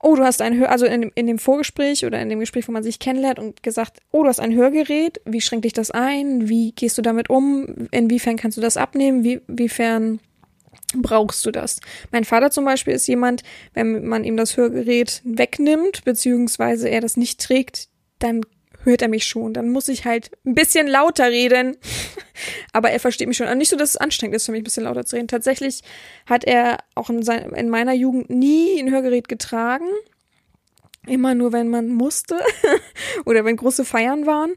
[0.01, 2.73] oh, du hast ein Hör, also in, in dem Vorgespräch oder in dem Gespräch, wo
[2.73, 6.49] man sich kennenlernt und gesagt, oh, du hast ein Hörgerät, wie schränkt dich das ein?
[6.49, 7.89] Wie gehst du damit um?
[7.91, 9.25] Inwiefern kannst du das abnehmen?
[9.25, 10.21] Wie, wiefern
[10.95, 11.81] brauchst du das?
[12.13, 13.43] Mein Vater zum Beispiel ist jemand,
[13.75, 18.43] wenn man ihm das Hörgerät wegnimmt, beziehungsweise er das nicht trägt, dann
[18.89, 19.55] hört er mich schon.
[19.55, 21.77] Dann muss ich halt ein bisschen lauter reden.
[22.73, 23.49] Aber er versteht mich schon.
[23.49, 25.29] Und nicht so, dass es anstrengend ist für mich, ein bisschen lauter zu reden.
[25.29, 25.83] Tatsächlich
[26.27, 29.87] hat er auch in, sein, in meiner Jugend nie ein Hörgerät getragen.
[31.07, 32.39] Immer nur, wenn man musste
[33.25, 34.55] oder wenn große Feiern waren.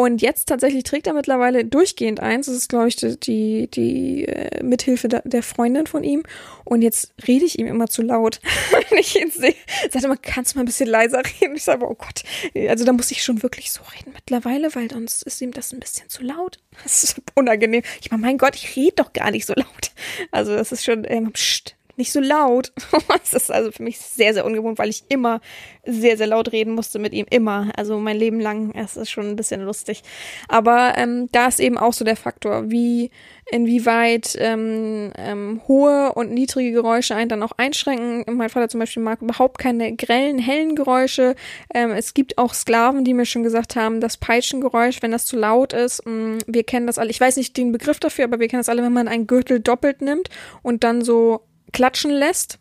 [0.00, 2.46] Und jetzt tatsächlich trägt er mittlerweile durchgehend eins.
[2.46, 6.22] Das ist, glaube ich, die, die, äh, Mithilfe der, Freundin von ihm.
[6.64, 8.40] Und jetzt rede ich ihm immer zu laut.
[8.88, 9.54] Wenn ich ihn sehe,
[9.90, 11.54] sagt er immer, kannst du mal ein bisschen leiser reden?
[11.54, 12.22] Ich sage, oh Gott.
[12.70, 15.80] Also da muss ich schon wirklich so reden mittlerweile, weil sonst ist ihm das ein
[15.80, 16.60] bisschen zu laut.
[16.82, 17.82] Das ist unangenehm.
[18.00, 19.90] Ich meine, mein Gott, ich rede doch gar nicht so laut.
[20.30, 22.72] Also das ist schon, ähm, pst, nicht so laut.
[23.08, 25.40] das ist also für mich sehr, sehr ungewohnt, weil ich immer
[25.84, 27.26] sehr, sehr laut reden musste mit ihm.
[27.30, 27.70] Immer.
[27.76, 28.72] Also mein Leben lang.
[28.74, 30.02] Es ist schon ein bisschen lustig.
[30.48, 33.10] Aber ähm, da ist eben auch so der Faktor, wie
[33.50, 38.24] inwieweit ähm, ähm, hohe und niedrige Geräusche einen dann auch einschränken.
[38.36, 41.34] Mein Vater zum Beispiel mag überhaupt keine grellen, hellen Geräusche.
[41.74, 45.36] Ähm, es gibt auch Sklaven, die mir schon gesagt haben, das Peitschengeräusch, wenn das zu
[45.36, 47.10] laut ist, mh, mm, wir kennen das alle.
[47.10, 49.60] Ich weiß nicht den Begriff dafür, aber wir kennen das alle, wenn man einen Gürtel
[49.60, 50.28] doppelt nimmt
[50.62, 52.58] und dann so klatschen lässt.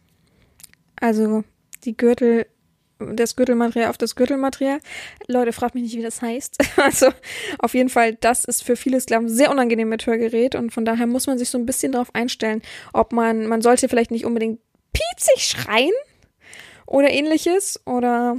[0.99, 1.43] Also
[1.85, 2.45] die Gürtel,
[2.99, 4.79] das Gürtelmaterial auf das Gürtelmaterial.
[5.27, 6.57] Leute, fragt mich nicht, wie das heißt.
[6.77, 7.09] Also
[7.59, 11.07] auf jeden Fall, das ist für viele Sklaven sehr unangenehm mit Hörgerät und von daher
[11.07, 12.61] muss man sich so ein bisschen darauf einstellen,
[12.93, 14.59] ob man, man sollte vielleicht nicht unbedingt
[14.93, 15.91] piepsig schreien
[16.85, 18.37] oder ähnliches oder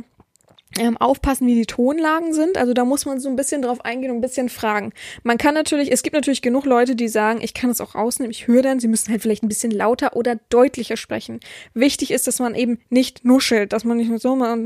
[0.79, 2.57] ähm, aufpassen, wie die Tonlagen sind.
[2.57, 4.93] Also da muss man so ein bisschen drauf eingehen und ein bisschen fragen.
[5.23, 8.31] Man kann natürlich, es gibt natürlich genug Leute, die sagen, ich kann es auch rausnehmen,
[8.31, 11.41] ich höre dann, sie müssen halt vielleicht ein bisschen lauter oder deutlicher sprechen.
[11.75, 14.65] Wichtig ist, dass man eben nicht nuschelt, dass man nicht so und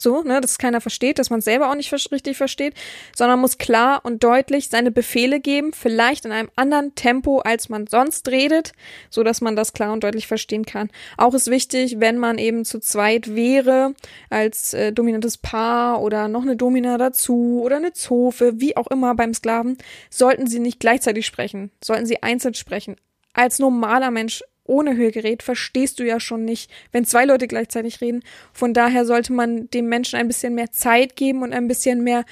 [0.00, 2.74] so, ne, dass keiner versteht, dass man selber auch nicht richtig versteht,
[3.14, 7.86] sondern muss klar und deutlich seine Befehle geben, vielleicht in einem anderen Tempo, als man
[7.86, 8.72] sonst redet,
[9.10, 10.90] so dass man das klar und deutlich verstehen kann.
[11.16, 13.94] Auch ist wichtig, wenn man eben zu zweit wäre,
[14.30, 19.14] als äh, dominantes Paar oder noch eine Domina dazu oder eine Zofe, wie auch immer
[19.14, 19.76] beim Sklaven,
[20.08, 22.96] sollten sie nicht gleichzeitig sprechen, sollten sie einzeln sprechen.
[23.32, 28.22] Als normaler Mensch ohne Hörgerät verstehst du ja schon nicht, wenn zwei Leute gleichzeitig reden.
[28.52, 32.24] Von daher sollte man dem Menschen ein bisschen mehr Zeit geben und ein bisschen mehr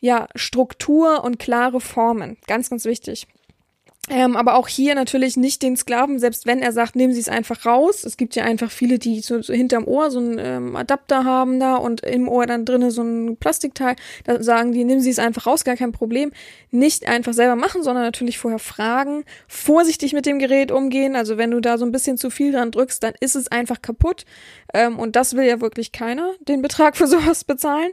[0.00, 2.36] ja, Struktur und klare Formen.
[2.46, 3.26] Ganz, ganz wichtig.
[4.10, 7.30] Ähm, aber auch hier natürlich nicht den Sklaven, selbst wenn er sagt, nehmen Sie es
[7.30, 8.04] einfach raus.
[8.04, 11.58] Es gibt ja einfach viele, die so, so hinterm Ohr so einen ähm, Adapter haben
[11.58, 13.96] da und im Ohr dann drinnen so ein Plastikteil.
[14.24, 16.32] Da sagen die, nehmen Sie es einfach raus, gar kein Problem.
[16.70, 19.24] Nicht einfach selber machen, sondern natürlich vorher fragen.
[19.48, 21.16] Vorsichtig mit dem Gerät umgehen.
[21.16, 23.80] Also wenn du da so ein bisschen zu viel dran drückst, dann ist es einfach
[23.80, 24.26] kaputt.
[24.74, 27.92] Ähm, und das will ja wirklich keiner, den Betrag für sowas bezahlen.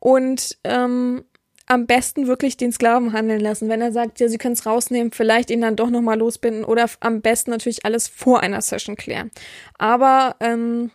[0.00, 1.24] Und ähm,
[1.66, 3.68] am besten wirklich den Sklaven handeln lassen.
[3.68, 6.86] Wenn er sagt, ja, sie können es rausnehmen, vielleicht ihn dann doch nochmal losbinden oder
[7.00, 9.30] am besten natürlich alles vor einer Session klären.
[9.78, 10.90] Aber ähm,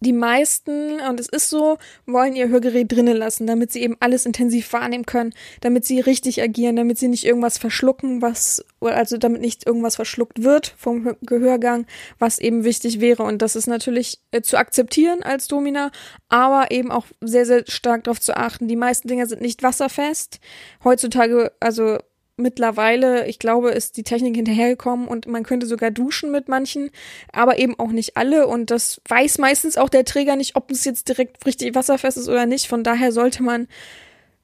[0.00, 4.26] die meisten, und es ist so, wollen ihr Hörgerät drinnen lassen, damit sie eben alles
[4.26, 9.40] intensiv wahrnehmen können, damit sie richtig agieren, damit sie nicht irgendwas verschlucken, was, also damit
[9.40, 11.86] nicht irgendwas verschluckt wird vom Gehörgang,
[12.18, 13.22] was eben wichtig wäre.
[13.22, 15.90] Und das ist natürlich äh, zu akzeptieren als Domina,
[16.28, 18.68] aber eben auch sehr, sehr stark darauf zu achten.
[18.68, 20.40] Die meisten Dinger sind nicht wasserfest.
[20.84, 21.98] Heutzutage, also
[22.36, 26.90] mittlerweile, ich glaube, ist die Technik hinterhergekommen und man könnte sogar duschen mit manchen,
[27.32, 30.84] aber eben auch nicht alle und das weiß meistens auch der Träger nicht, ob es
[30.84, 32.68] jetzt direkt richtig wasserfest ist oder nicht.
[32.68, 33.68] Von daher sollte man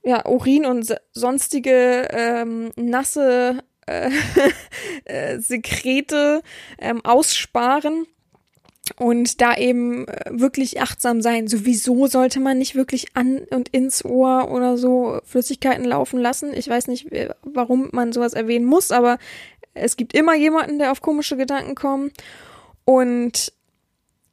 [0.02, 4.10] ja Urin und sonstige ähm, nasse äh,
[5.04, 6.42] äh, Sekrete
[6.78, 8.06] ähm, aussparen
[8.98, 11.48] und da eben äh, wirklich achtsam sein.
[11.48, 16.52] Sowieso sollte man nicht wirklich an und ins Ohr oder so Flüssigkeiten laufen lassen.
[16.54, 17.08] Ich weiß nicht,
[17.42, 19.18] warum man sowas erwähnen muss, aber
[19.74, 22.12] es gibt immer jemanden, der auf komische Gedanken kommt.
[22.84, 23.52] Und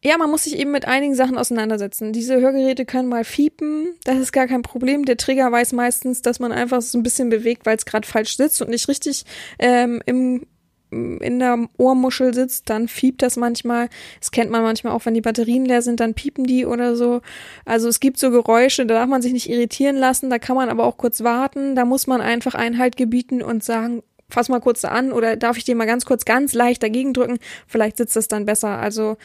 [0.02, 2.14] ja, man muss sich eben mit einigen Sachen auseinandersetzen.
[2.14, 5.04] Diese Hörgeräte können mal fiepen, das ist gar kein Problem.
[5.04, 8.38] Der Trigger weiß meistens, dass man einfach so ein bisschen bewegt, weil es gerade falsch
[8.38, 9.26] sitzt und nicht richtig
[9.60, 10.46] ähm, im
[10.92, 13.90] in der Ohrmuschel sitzt, dann fiebt das manchmal.
[14.20, 17.22] Das kennt man manchmal auch, wenn die Batterien leer sind, dann piepen die oder so.
[17.66, 20.70] Also es gibt so Geräusche, da darf man sich nicht irritieren lassen, da kann man
[20.70, 24.86] aber auch kurz warten, da muss man einfach Einhalt gebieten und sagen, fass mal kurz
[24.86, 28.28] an oder darf ich dir mal ganz kurz ganz leicht dagegen drücken, vielleicht sitzt das
[28.28, 28.80] dann besser.
[28.80, 29.18] Also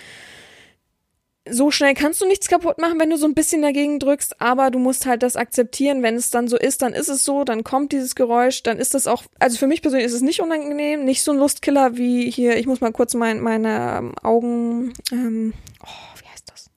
[1.49, 4.71] so schnell kannst du nichts kaputt machen, wenn du so ein bisschen dagegen drückst, aber
[4.71, 6.03] du musst halt das akzeptieren.
[6.03, 8.95] Wenn es dann so ist, dann ist es so, dann kommt dieses Geräusch, dann ist
[8.95, 12.31] das auch, also für mich persönlich ist es nicht unangenehm, nicht so ein Lustkiller wie
[12.31, 15.53] hier, ich muss mal kurz mein, meine ähm, Augen, ähm,
[15.83, 16.71] oh, wie heißt das?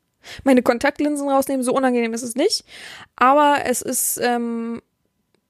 [0.44, 2.66] Meine Kontaktlinsen rausnehmen, so unangenehm ist es nicht.
[3.16, 4.82] Aber es ist ähm,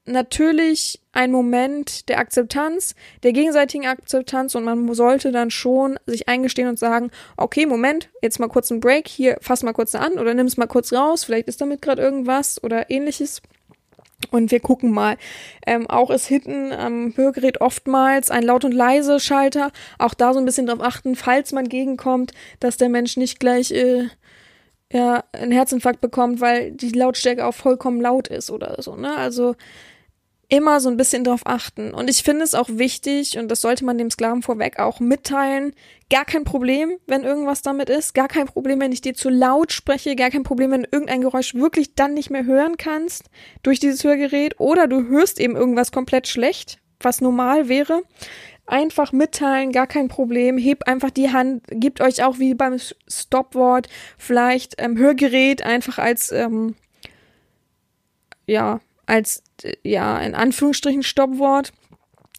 [0.08, 6.68] natürlich ein Moment der Akzeptanz, der gegenseitigen Akzeptanz und man sollte dann schon sich eingestehen
[6.68, 10.34] und sagen, okay, Moment, jetzt mal kurz einen Break, hier fass mal kurz an oder
[10.34, 13.42] nimm es mal kurz raus, vielleicht ist damit gerade irgendwas oder ähnliches.
[14.32, 15.16] Und wir gucken mal.
[15.66, 19.72] Ähm, auch ist hinten am Hörgerät oftmals ein Laut- und Leise-Schalter.
[20.00, 23.72] Auch da so ein bisschen drauf achten, falls man gegenkommt, dass der Mensch nicht gleich
[23.72, 24.08] äh,
[24.92, 28.96] ja, einen Herzinfarkt bekommt, weil die Lautstärke auch vollkommen laut ist oder so.
[28.96, 29.16] Ne?
[29.16, 29.56] Also
[30.50, 31.94] immer so ein bisschen drauf achten.
[31.94, 35.74] Und ich finde es auch wichtig, und das sollte man dem Sklaven vorweg auch mitteilen,
[36.10, 39.74] gar kein Problem, wenn irgendwas damit ist, gar kein Problem, wenn ich dir zu laut
[39.74, 43.26] spreche, gar kein Problem, wenn du irgendein Geräusch wirklich dann nicht mehr hören kannst
[43.62, 48.04] durch dieses Hörgerät oder du hörst eben irgendwas komplett schlecht, was normal wäre.
[48.66, 50.58] Einfach mitteilen, gar kein Problem.
[50.58, 56.32] Hebt einfach die Hand, gebt euch auch wie beim Stopwort vielleicht ähm, Hörgerät einfach als
[56.32, 56.76] ähm,
[58.46, 59.44] ja, als,
[59.84, 61.74] ja, in Anführungsstrichen Stoppwort.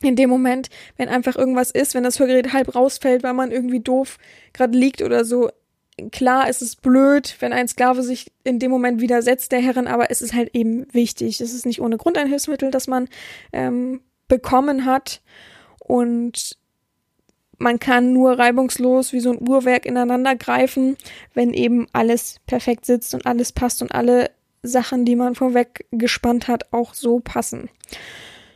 [0.01, 3.81] In dem Moment, wenn einfach irgendwas ist, wenn das Hörgerät halb rausfällt, weil man irgendwie
[3.81, 4.19] doof
[4.53, 5.51] gerade liegt oder so,
[6.13, 10.11] klar ist es blöd, wenn ein Sklave sich in dem Moment widersetzt der Herrin, aber
[10.11, 11.41] es ist halt eben wichtig.
[11.41, 13.09] Es ist nicht ohne Grund ein Hilfsmittel, das man
[13.53, 15.21] ähm, bekommen hat.
[15.81, 16.57] Und
[17.59, 20.97] man kann nur reibungslos wie so ein Uhrwerk ineinander greifen,
[21.35, 24.31] wenn eben alles perfekt sitzt und alles passt und alle
[24.63, 27.71] Sachen, die man vorweg gespannt hat, auch so passen.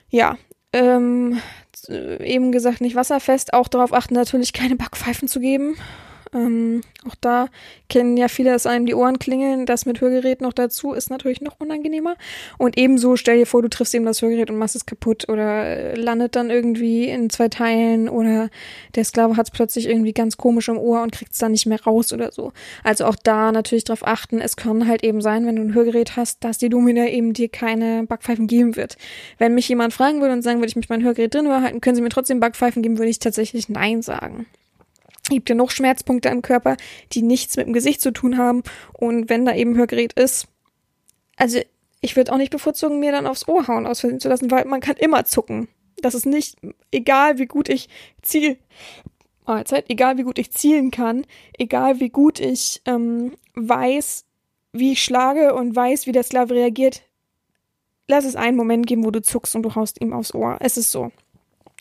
[0.08, 0.36] Ja,
[0.72, 1.40] ähm,
[1.88, 5.76] eben gesagt, nicht wasserfest, auch darauf achten, natürlich keine Backpfeifen zu geben.
[6.34, 7.48] Ähm, auch da
[7.88, 9.66] kennen ja viele, dass einem die Ohren klingeln.
[9.66, 12.16] Das mit Hörgerät noch dazu ist natürlich noch unangenehmer.
[12.56, 15.64] Und ebenso stell dir vor, du triffst eben das Hörgerät und machst es kaputt oder
[15.64, 18.48] äh, landet dann irgendwie in zwei Teilen oder
[18.94, 21.66] der Sklave hat es plötzlich irgendwie ganz komisch im Ohr und kriegt es dann nicht
[21.66, 22.52] mehr raus oder so.
[22.82, 24.40] Also auch da natürlich darauf achten.
[24.40, 27.50] Es kann halt eben sein, wenn du ein Hörgerät hast, dass die Domina eben dir
[27.50, 28.96] keine Backpfeifen geben wird.
[29.36, 31.96] Wenn mich jemand fragen würde und sagen würde, ich mich mein Hörgerät drin behalten, können
[31.96, 34.46] sie mir trotzdem Backpfeifen geben, würde ich tatsächlich Nein sagen
[35.28, 36.76] gibt genug Schmerzpunkte im Körper,
[37.12, 38.62] die nichts mit dem Gesicht zu tun haben.
[38.92, 40.48] Und wenn da eben Hörgerät ist,
[41.36, 41.60] also
[42.00, 44.80] ich würde auch nicht bevorzugen, mir dann aufs Ohr hauen ausfallen zu lassen, weil man
[44.80, 45.68] kann immer zucken.
[46.00, 46.56] Das ist nicht,
[46.90, 47.88] egal wie gut ich
[48.22, 48.58] ziel,
[49.46, 51.24] Mahlzeit, egal wie gut ich zielen kann,
[51.58, 54.24] egal wie gut ich ähm, weiß,
[54.72, 57.02] wie ich schlage und weiß, wie der Sklave reagiert,
[58.08, 60.56] lass es einen Moment geben, wo du zuckst und du haust ihm aufs Ohr.
[60.60, 61.12] Es ist so.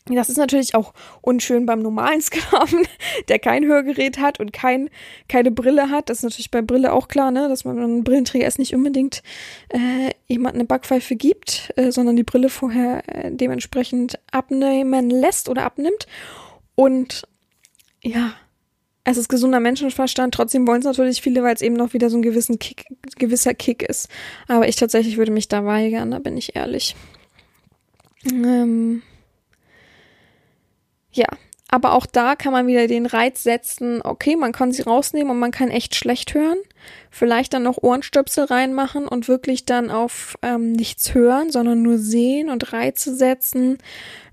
[0.06, 2.86] Das ist natürlich auch unschön beim normalen Sklaven,
[3.28, 4.90] der kein Hörgerät hat und kein,
[5.28, 6.08] keine Brille hat.
[6.08, 9.22] Das ist natürlich bei Brille auch klar, ne, dass man einen Brillenträger es nicht unbedingt
[9.68, 15.64] äh, jemand eine Backpfeife gibt, äh, sondern die Brille vorher äh, dementsprechend abnehmen lässt oder
[15.64, 16.08] abnimmt.
[16.74, 17.22] Und
[18.02, 18.34] ja,
[19.04, 20.34] es ist gesunder Menschenverstand.
[20.34, 22.86] Trotzdem wollen es natürlich viele, weil es eben noch wieder so ein gewissen Kick,
[23.18, 24.08] gewisser Kick ist.
[24.48, 26.96] Aber ich tatsächlich würde mich da weigern, da bin ich ehrlich.
[28.26, 29.02] Ähm
[31.12, 31.26] ja,
[31.72, 35.38] aber auch da kann man wieder den Reiz setzen, okay, man kann sie rausnehmen und
[35.38, 36.58] man kann echt schlecht hören.
[37.10, 42.50] Vielleicht dann noch Ohrenstöpsel reinmachen und wirklich dann auf ähm, nichts hören, sondern nur sehen
[42.50, 43.78] und Reize setzen.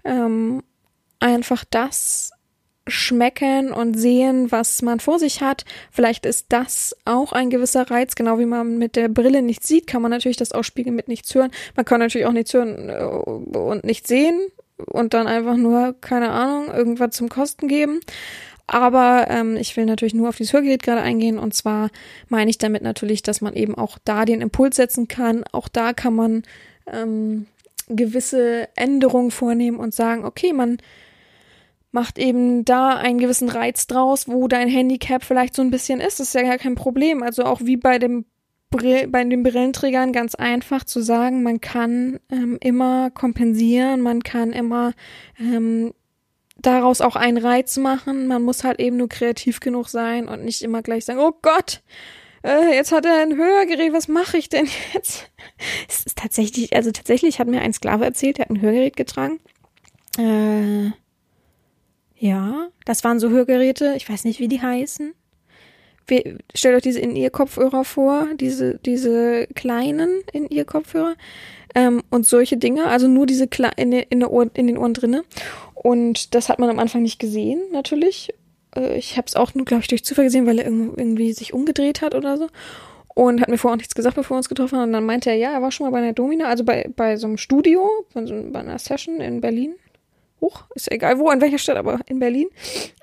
[0.04, 0.64] Ähm,
[1.22, 2.32] einfach das
[2.88, 5.64] schmecken und sehen, was man vor sich hat.
[5.92, 9.88] Vielleicht ist das auch ein gewisser Reiz, genau wie man mit der Brille nichts sieht,
[9.88, 11.52] kann man natürlich das ausspiegeln mit nichts hören.
[11.78, 14.42] Man kann natürlich auch nichts hören äh, und nichts sehen
[14.86, 18.00] und dann einfach nur, keine Ahnung, irgendwas zum Kosten geben.
[18.68, 21.40] Aber ähm, ich will natürlich nur auf dieses Hörgerät gerade eingehen.
[21.40, 21.90] Und zwar
[22.28, 25.44] meine ich damit natürlich, dass man eben auch da den Impuls setzen kann.
[25.52, 26.44] Auch da kann man
[26.92, 27.48] ähm,
[27.88, 30.78] gewisse Änderungen vornehmen und sagen, okay, man
[31.92, 36.20] macht eben da einen gewissen Reiz draus, wo dein Handicap vielleicht so ein bisschen ist.
[36.20, 37.24] Das ist ja gar kein Problem.
[37.24, 38.26] Also auch wie bei dem
[38.72, 44.94] bei den Brillenträgern ganz einfach zu sagen, man kann ähm, immer kompensieren, man kann immer
[45.40, 45.94] ähm,
[46.58, 48.28] daraus auch einen Reiz machen.
[48.28, 51.82] Man muss halt eben nur kreativ genug sein und nicht immer gleich sagen, oh Gott,
[52.44, 55.32] äh, jetzt hat er ein Hörgerät, was mache ich denn jetzt?
[55.88, 59.40] Es ist tatsächlich, also tatsächlich hat mir ein Sklave erzählt, der hat ein Hörgerät getragen.
[60.18, 60.92] Äh,
[62.16, 65.14] ja, das waren so Hörgeräte, ich weiß nicht, wie die heißen.
[66.56, 71.16] Stellt euch diese In-Ear-Kopfhörer vor, diese, diese kleinen In-Ear-Kopfhörer
[71.76, 74.94] ähm, und solche Dinge, also nur diese Kle in, in, der Ohr, in den Ohren
[74.94, 75.24] drinne.
[75.74, 78.34] Und das hat man am Anfang nicht gesehen, natürlich.
[78.76, 81.54] Äh, ich habe es auch nur, glaube ich, durch Zufall gesehen, weil er irgendwie sich
[81.54, 82.48] umgedreht hat oder so.
[83.16, 84.90] Und hat mir vorher auch nichts gesagt, bevor wir uns getroffen haben.
[84.90, 87.18] Und dann meinte er, ja, er war schon mal bei einer Domina, also bei, bei
[87.18, 89.76] so einem Studio, bei, so, bei einer Session in Berlin.
[90.42, 92.48] Hoch, ist egal wo, an welcher Stadt, aber in Berlin.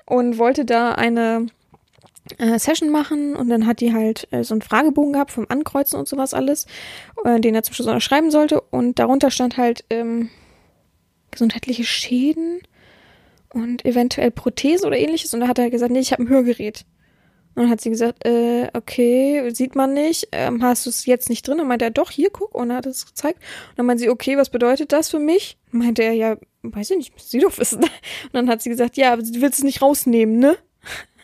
[0.05, 1.47] Und wollte da eine
[2.37, 5.99] äh, Session machen und dann hat die halt äh, so einen Fragebogen gehabt vom Ankreuzen
[5.99, 6.65] und sowas alles,
[7.23, 10.29] äh, den er zum Schluss unterschreiben sollte und darunter stand halt ähm,
[11.31, 12.61] gesundheitliche Schäden
[13.49, 16.85] und eventuell Prothese oder ähnliches und da hat er gesagt, nee, ich habe ein Hörgerät.
[17.57, 21.27] Und dann hat sie gesagt, äh, okay, sieht man nicht, ähm, hast du es jetzt
[21.27, 21.59] nicht drin?
[21.59, 23.39] Und meinte er, doch, hier, guck, und er hat es gezeigt.
[23.71, 25.57] Und dann meinte sie, okay, was bedeutet das für mich?
[25.73, 27.79] Und meinte er, ja, weiß ich nicht, sie doch wissen.
[28.25, 30.55] Und dann hat sie gesagt, ja, aber du willst es nicht rausnehmen, ne?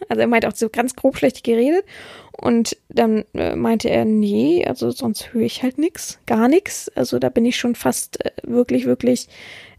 [0.09, 1.85] Also er meinte auch so ganz grob schlecht geredet.
[2.31, 6.89] Und dann äh, meinte er, nee, also sonst höre ich halt nix, gar nix.
[6.89, 9.27] Also da bin ich schon fast äh, wirklich, wirklich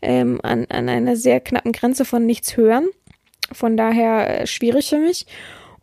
[0.02, 2.86] ähm, an, an einer sehr knappen Grenze von nichts hören.
[3.52, 5.26] Von daher äh, schwierig für mich.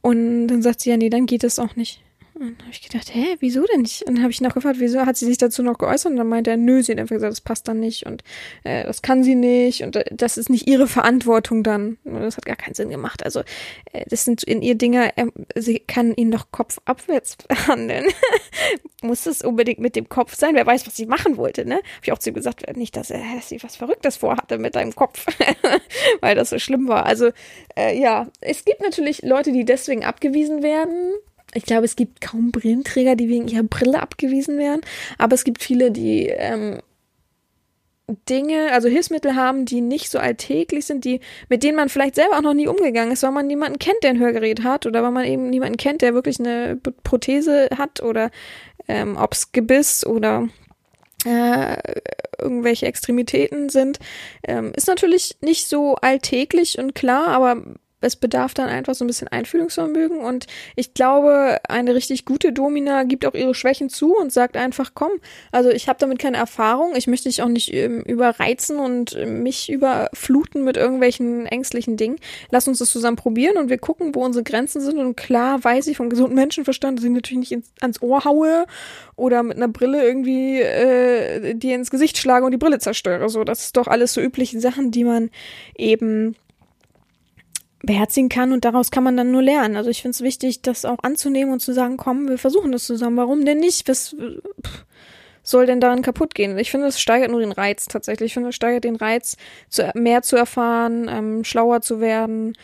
[0.01, 2.01] Und dann sagt sie, ja, nee, dann geht es auch nicht.
[2.41, 4.01] Und dann habe ich gedacht, hä, wieso denn nicht?
[4.01, 6.11] Und dann habe ich noch gefragt, wieso hat sie sich dazu noch geäußert?
[6.11, 8.23] Und dann meinte er, nö, sie hat einfach gesagt, das passt dann nicht und
[8.63, 11.99] äh, das kann sie nicht und äh, das ist nicht ihre Verantwortung dann.
[12.03, 13.23] Und das hat gar keinen Sinn gemacht.
[13.23, 13.41] Also
[13.91, 18.05] äh, das sind in ihr Dinge, äh, sie kann ihn doch kopfabwärts behandeln.
[19.03, 20.55] Muss es unbedingt mit dem Kopf sein?
[20.55, 21.75] Wer weiß, was sie machen wollte, ne?
[21.75, 24.73] Habe ich auch zu ihm gesagt, nicht, dass, er, dass sie was Verrücktes vorhatte mit
[24.73, 25.27] deinem Kopf,
[26.21, 27.05] weil das so schlimm war.
[27.05, 27.29] Also
[27.77, 31.13] äh, ja, es gibt natürlich Leute, die deswegen abgewiesen werden
[31.53, 34.81] ich glaube, es gibt kaum Brillenträger, die wegen ihrer Brille abgewiesen werden,
[35.17, 36.79] aber es gibt viele, die ähm,
[38.29, 42.37] Dinge, also Hilfsmittel haben, die nicht so alltäglich sind, die, mit denen man vielleicht selber
[42.37, 45.11] auch noch nie umgegangen ist, weil man niemanden kennt, der ein Hörgerät hat oder weil
[45.11, 48.31] man eben niemanden kennt, der wirklich eine Prothese hat oder
[48.87, 50.49] ähm, ob es Gebiss oder
[51.25, 51.77] äh,
[52.39, 53.99] irgendwelche Extremitäten sind,
[54.43, 57.63] ähm, ist natürlich nicht so alltäglich und klar, aber
[58.01, 63.03] es bedarf dann einfach so ein bisschen Einfühlungsvermögen und ich glaube, eine richtig gute Domina
[63.03, 65.11] gibt auch ihre Schwächen zu und sagt einfach, komm,
[65.51, 69.71] also ich habe damit keine Erfahrung, ich möchte dich auch nicht ähm, überreizen und mich
[69.71, 72.17] überfluten mit irgendwelchen ängstlichen Dingen.
[72.49, 75.87] Lass uns das zusammen probieren und wir gucken, wo unsere Grenzen sind und klar weiß
[75.87, 78.65] ich vom gesunden Menschenverstand, dass ich natürlich nicht ins, ans Ohr haue
[79.15, 83.29] oder mit einer Brille irgendwie äh, dir ins Gesicht schlage und die Brille zerstöre.
[83.29, 85.29] So, das ist doch alles so übliche Sachen, die man
[85.77, 86.35] eben
[87.83, 89.75] beherzigen kann und daraus kann man dann nur lernen.
[89.75, 92.85] Also ich finde es wichtig, das auch anzunehmen und zu sagen, komm, wir versuchen das
[92.85, 93.17] zusammen.
[93.17, 93.87] Warum denn nicht?
[93.87, 94.15] Was
[95.43, 96.57] soll denn daran kaputt gehen?
[96.57, 98.27] Ich finde, es steigert nur den Reiz tatsächlich.
[98.27, 99.37] Ich finde, es steigert den Reiz,
[99.69, 102.55] zu, mehr zu erfahren, ähm, schlauer zu werden,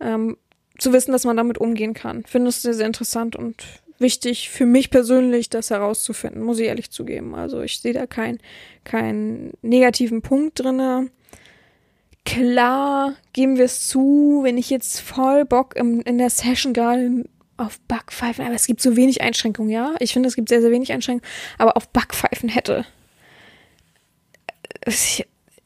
[0.00, 0.36] ähm,
[0.78, 2.22] zu wissen, dass man damit umgehen kann.
[2.24, 3.64] Ich finde es sehr, sehr interessant und
[3.98, 7.34] wichtig für mich persönlich, das herauszufinden, muss ich ehrlich zugeben.
[7.34, 8.38] Also ich sehe da keinen
[8.84, 11.10] keinen negativen Punkt drinne
[12.28, 17.24] klar geben wir es zu, wenn ich jetzt voll Bock im, in der Session gerade
[17.56, 19.94] auf Backpfeifen, aber es gibt so wenig Einschränkungen, ja.
[19.98, 22.84] Ich finde, es gibt sehr, sehr wenig Einschränkungen, aber auf Backpfeifen hätte,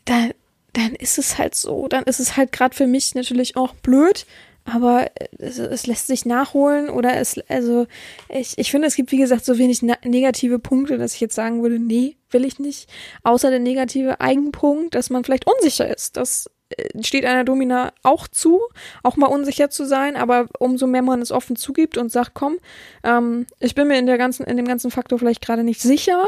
[0.05, 0.33] dann,
[0.73, 1.89] dann ist es halt so.
[1.89, 4.25] Dann ist es halt gerade für mich natürlich auch blöd,
[4.65, 7.87] aber es, es, lässt sich nachholen oder es, also
[8.29, 11.63] ich, ich finde, es gibt, wie gesagt, so wenig negative Punkte, dass ich jetzt sagen
[11.63, 12.89] würde, nee, will ich nicht.
[13.25, 16.17] Außer der negative Eigenpunkt, dass man vielleicht unsicher ist.
[16.17, 16.62] Das äh,
[17.01, 18.61] steht einer Domina auch zu,
[19.03, 22.57] auch mal unsicher zu sein, aber umso mehr man es offen zugibt und sagt, komm,
[23.05, 26.27] ähm, ich bin mir in der ganzen, in dem ganzen Faktor vielleicht gerade nicht sicher,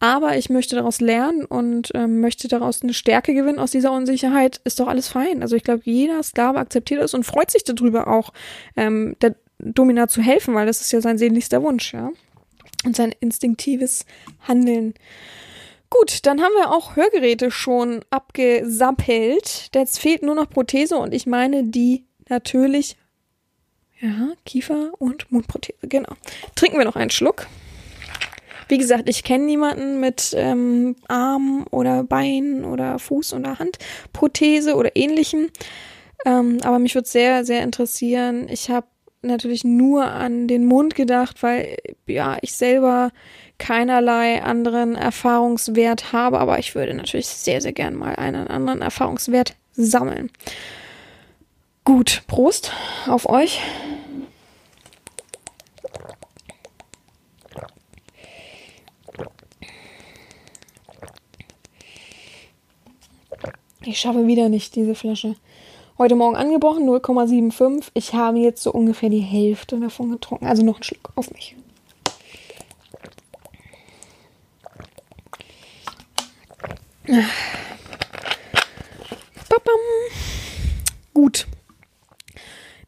[0.00, 4.60] aber ich möchte daraus lernen und ähm, möchte daraus eine Stärke gewinnen aus dieser Unsicherheit,
[4.64, 5.42] ist doch alles fein.
[5.42, 8.32] Also ich glaube, jeder Sklave akzeptiert es und freut sich darüber auch,
[8.76, 12.10] ähm, der Domina zu helfen, weil das ist ja sein sehnlichster Wunsch, ja.
[12.84, 14.04] Und sein instinktives
[14.46, 14.94] Handeln.
[15.90, 19.70] Gut, dann haben wir auch Hörgeräte schon abgesappelt.
[19.74, 22.96] Jetzt fehlt nur noch Prothese und ich meine die natürlich.
[24.00, 26.12] Ja, Kiefer- und Mundprothese, genau.
[26.54, 27.46] Trinken wir noch einen Schluck.
[28.68, 34.96] Wie gesagt, ich kenne niemanden mit ähm, Arm oder Bein oder Fuß oder Handprothese oder
[34.96, 35.50] ähnlichem.
[36.24, 38.48] Ähm, aber mich würde sehr, sehr interessieren.
[38.50, 38.88] Ich habe
[39.22, 41.76] natürlich nur an den Mund gedacht, weil
[42.06, 43.12] ja, ich selber
[43.58, 49.56] keinerlei anderen Erfahrungswert habe, aber ich würde natürlich sehr, sehr gern mal einen anderen Erfahrungswert
[49.72, 50.30] sammeln.
[51.84, 52.72] Gut, Prost
[53.06, 53.60] auf euch.
[63.84, 65.36] Ich schaffe wieder nicht diese Flasche.
[65.96, 67.84] Heute Morgen angebrochen, 0,75.
[67.94, 70.44] Ich habe jetzt so ungefähr die Hälfte davon getrunken.
[70.46, 71.54] Also noch einen Schluck auf mich.
[81.14, 81.46] Gut.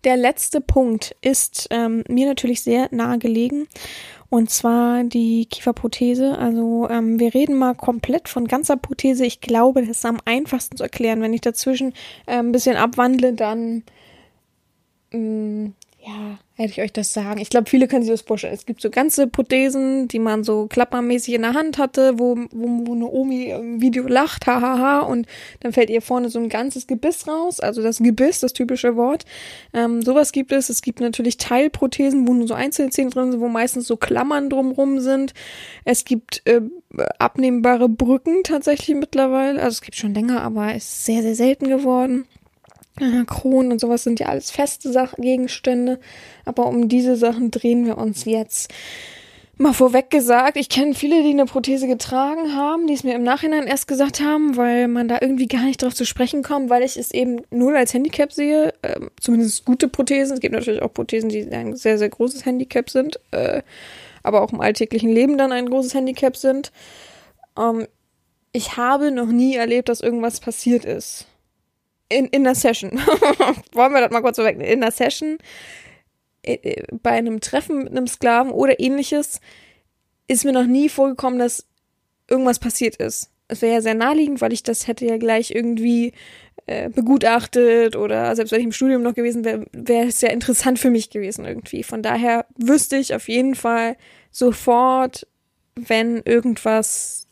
[0.05, 3.67] Der letzte Punkt ist ähm, mir natürlich sehr nahe gelegen.
[4.31, 6.37] Und zwar die Kieferprothese.
[6.37, 9.25] Also ähm, wir reden mal komplett von ganzer Prothese.
[9.25, 11.23] Ich glaube, das ist am einfachsten zu erklären.
[11.23, 11.95] Wenn ich dazwischen
[12.27, 13.85] äh, ein bisschen abwandle, dann
[15.13, 15.75] ähm,
[16.09, 17.39] ja, hätte ich euch das sagen.
[17.39, 18.55] Ich glaube, viele können sich das vorstellen.
[18.55, 22.87] Es gibt so ganze Prothesen, die man so klappermäßig in der Hand hatte, wo, wo,
[22.87, 25.27] wo eine Omi im Video lacht, hahaha, und
[25.61, 29.27] dann fällt ihr vorne so ein ganzes Gebiss raus, also das Gebiss, das typische Wort.
[29.75, 30.71] Ähm, sowas gibt es.
[30.71, 35.01] Es gibt natürlich Teilprothesen, wo nur so Einzelzähne drin sind, wo meistens so Klammern drumrum
[35.01, 35.35] sind.
[35.85, 36.63] Es gibt äh,
[37.19, 39.61] abnehmbare Brücken tatsächlich mittlerweile.
[39.61, 42.25] Also es gibt schon länger, aber ist sehr, sehr selten geworden.
[43.01, 45.99] Äh, Kronen und sowas sind ja alles feste Sach Gegenstände.
[46.45, 48.73] Aber um diese Sachen drehen wir uns jetzt.
[49.61, 53.25] Mal vorweg gesagt, ich kenne viele, die eine Prothese getragen haben, die es mir im
[53.25, 56.85] Nachhinein erst gesagt haben, weil man da irgendwie gar nicht drauf zu sprechen kommt, weil
[56.85, 58.73] ich es eben nur als Handicap sehe.
[58.83, 60.35] Äh, zumindest gute Prothesen.
[60.35, 63.63] Es gibt natürlich auch Prothesen, die ein sehr, sehr großes Handicap sind, äh,
[64.23, 66.71] aber auch im alltäglichen Leben dann ein großes Handicap sind.
[67.59, 67.89] Ähm,
[68.53, 71.27] ich habe noch nie erlebt, dass irgendwas passiert ist
[72.09, 72.93] in, in der Session.
[73.73, 74.59] Wollen wir das mal kurz so weg?
[74.61, 75.39] In der Session,
[76.43, 79.41] äh, äh, bei einem Treffen mit einem Sklaven oder ähnliches,
[80.27, 81.67] ist mir noch nie vorgekommen, dass
[82.29, 83.31] irgendwas passiert ist.
[83.49, 86.13] Es wäre ja sehr naheliegend, weil ich das hätte ja gleich irgendwie
[86.67, 90.79] äh, begutachtet oder selbst wenn ich im Studium noch gewesen wäre, wäre es ja interessant
[90.79, 91.83] für mich gewesen irgendwie.
[91.83, 93.97] Von daher wüsste ich auf jeden Fall
[94.31, 95.27] sofort,
[95.75, 97.28] wenn irgendwas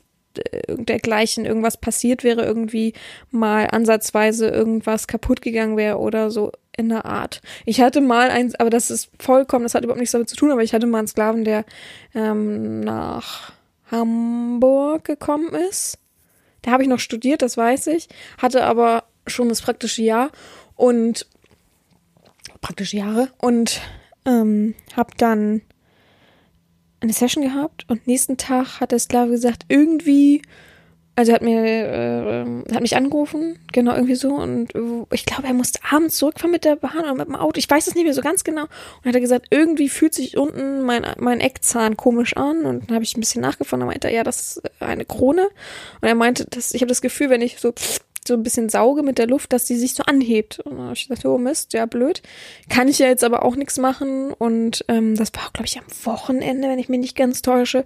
[0.68, 2.92] dergleichen irgendwas passiert wäre, irgendwie
[3.30, 7.40] mal ansatzweise irgendwas kaputt gegangen wäre oder so in der Art.
[7.64, 10.50] Ich hatte mal eins, aber das ist vollkommen, das hat überhaupt nichts damit zu tun,
[10.50, 11.64] aber ich hatte mal einen Sklaven, der
[12.14, 13.52] ähm, nach
[13.90, 15.98] Hamburg gekommen ist.
[16.62, 18.08] Da habe ich noch studiert, das weiß ich,
[18.38, 20.30] hatte aber schon das praktische Jahr
[20.74, 21.26] und
[22.60, 23.80] praktische Jahre und
[24.24, 25.62] ähm, habe dann
[27.00, 30.42] eine Session gehabt und nächsten Tag hat der Sklave gesagt, irgendwie,
[31.14, 34.72] also er hat mir, äh, hat mich angerufen, genau irgendwie so und
[35.12, 37.86] ich glaube, er musste abends zurückfahren mit der Bahn oder mit dem Auto, ich weiß
[37.86, 41.06] es nicht mehr so ganz genau und hat er gesagt, irgendwie fühlt sich unten mein,
[41.18, 44.24] mein Eckzahn komisch an und dann habe ich ein bisschen nachgefahren, dann meinte er, ja,
[44.24, 45.48] das ist eine Krone
[46.00, 47.72] und er meinte, dass ich habe das Gefühl, wenn ich so
[48.26, 50.60] so ein bisschen sauge mit der Luft, dass die sich so anhebt.
[50.60, 52.22] Und dann habe ich gedacht, oh Mist, ja blöd.
[52.68, 54.32] Kann ich ja jetzt aber auch nichts machen.
[54.32, 57.84] Und ähm, das war, glaube ich, am Wochenende, wenn ich mich nicht ganz täusche.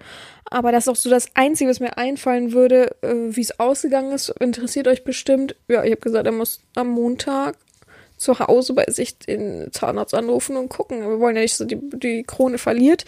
[0.50, 4.12] Aber das ist auch so das Einzige, was mir einfallen würde, äh, wie es ausgegangen
[4.12, 4.30] ist.
[4.40, 5.56] Interessiert euch bestimmt.
[5.68, 7.56] Ja, ich habe gesagt, er muss am Montag
[8.16, 11.00] zu Hause bei sich den Zahnarzt anrufen und gucken.
[11.00, 13.06] Wir wollen ja nicht, dass die, die Krone verliert.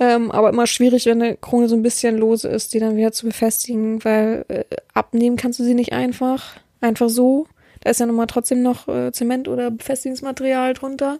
[0.00, 3.12] Ähm, aber immer schwierig, wenn eine Krone so ein bisschen lose ist, die dann wieder
[3.12, 6.56] zu befestigen, weil äh, abnehmen kannst du sie nicht einfach.
[6.80, 7.46] Einfach so.
[7.80, 11.18] Da ist ja nochmal trotzdem noch äh, Zement oder Befestigungsmaterial drunter.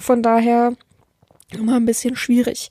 [0.00, 0.74] Von daher
[1.52, 2.70] immer ein bisschen schwierig.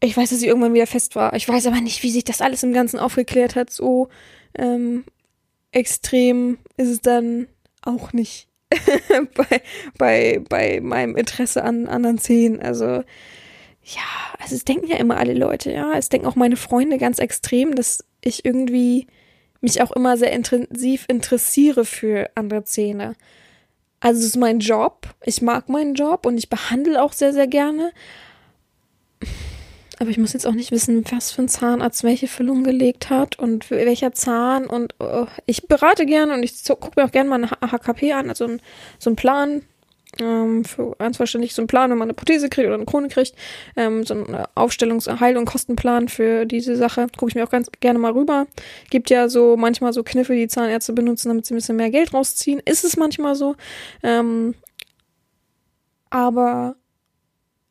[0.00, 1.34] Ich weiß, dass sie irgendwann wieder fest war.
[1.34, 3.70] Ich weiß aber nicht, wie sich das alles im Ganzen aufgeklärt hat.
[3.70, 4.08] So
[4.54, 5.04] ähm,
[5.70, 7.46] extrem ist es dann
[7.82, 8.48] auch nicht
[9.36, 9.62] bei,
[9.96, 12.60] bei, bei meinem Interesse an anderen Zähnen.
[12.60, 13.04] Also
[13.84, 14.02] ja,
[14.38, 15.94] also es denken ja immer alle Leute, ja.
[15.94, 19.06] Es denken auch meine Freunde ganz extrem, dass ich irgendwie
[19.60, 23.14] mich auch immer sehr intensiv interessiere für andere Zähne.
[24.00, 25.08] Also es ist mein Job.
[25.24, 27.92] Ich mag meinen Job und ich behandle auch sehr, sehr gerne.
[29.98, 33.38] Aber ich muss jetzt auch nicht wissen, was für ein Zahnarzt welche Füllung gelegt hat
[33.38, 34.66] und welcher Zahn.
[34.66, 38.28] Und oh, ich berate gerne und ich gucke mir auch gerne mal ein HKP an,
[38.28, 38.60] also ein,
[38.98, 39.62] so einen Plan,
[40.20, 43.34] ähm, für einzelständig so einen Plan, wenn man eine Prothese kriegt oder eine Krone kriegt,
[43.76, 47.06] ähm, so einen Aufstellungs-, Heil- und Kostenplan für diese Sache.
[47.16, 48.46] Gucke ich mir auch ganz gerne mal rüber.
[48.90, 52.12] Gibt ja so manchmal so Kniffe, die Zahnärzte benutzen, damit sie ein bisschen mehr Geld
[52.12, 52.60] rausziehen.
[52.64, 53.56] Ist es manchmal so.
[54.02, 54.54] Ähm,
[56.10, 56.76] aber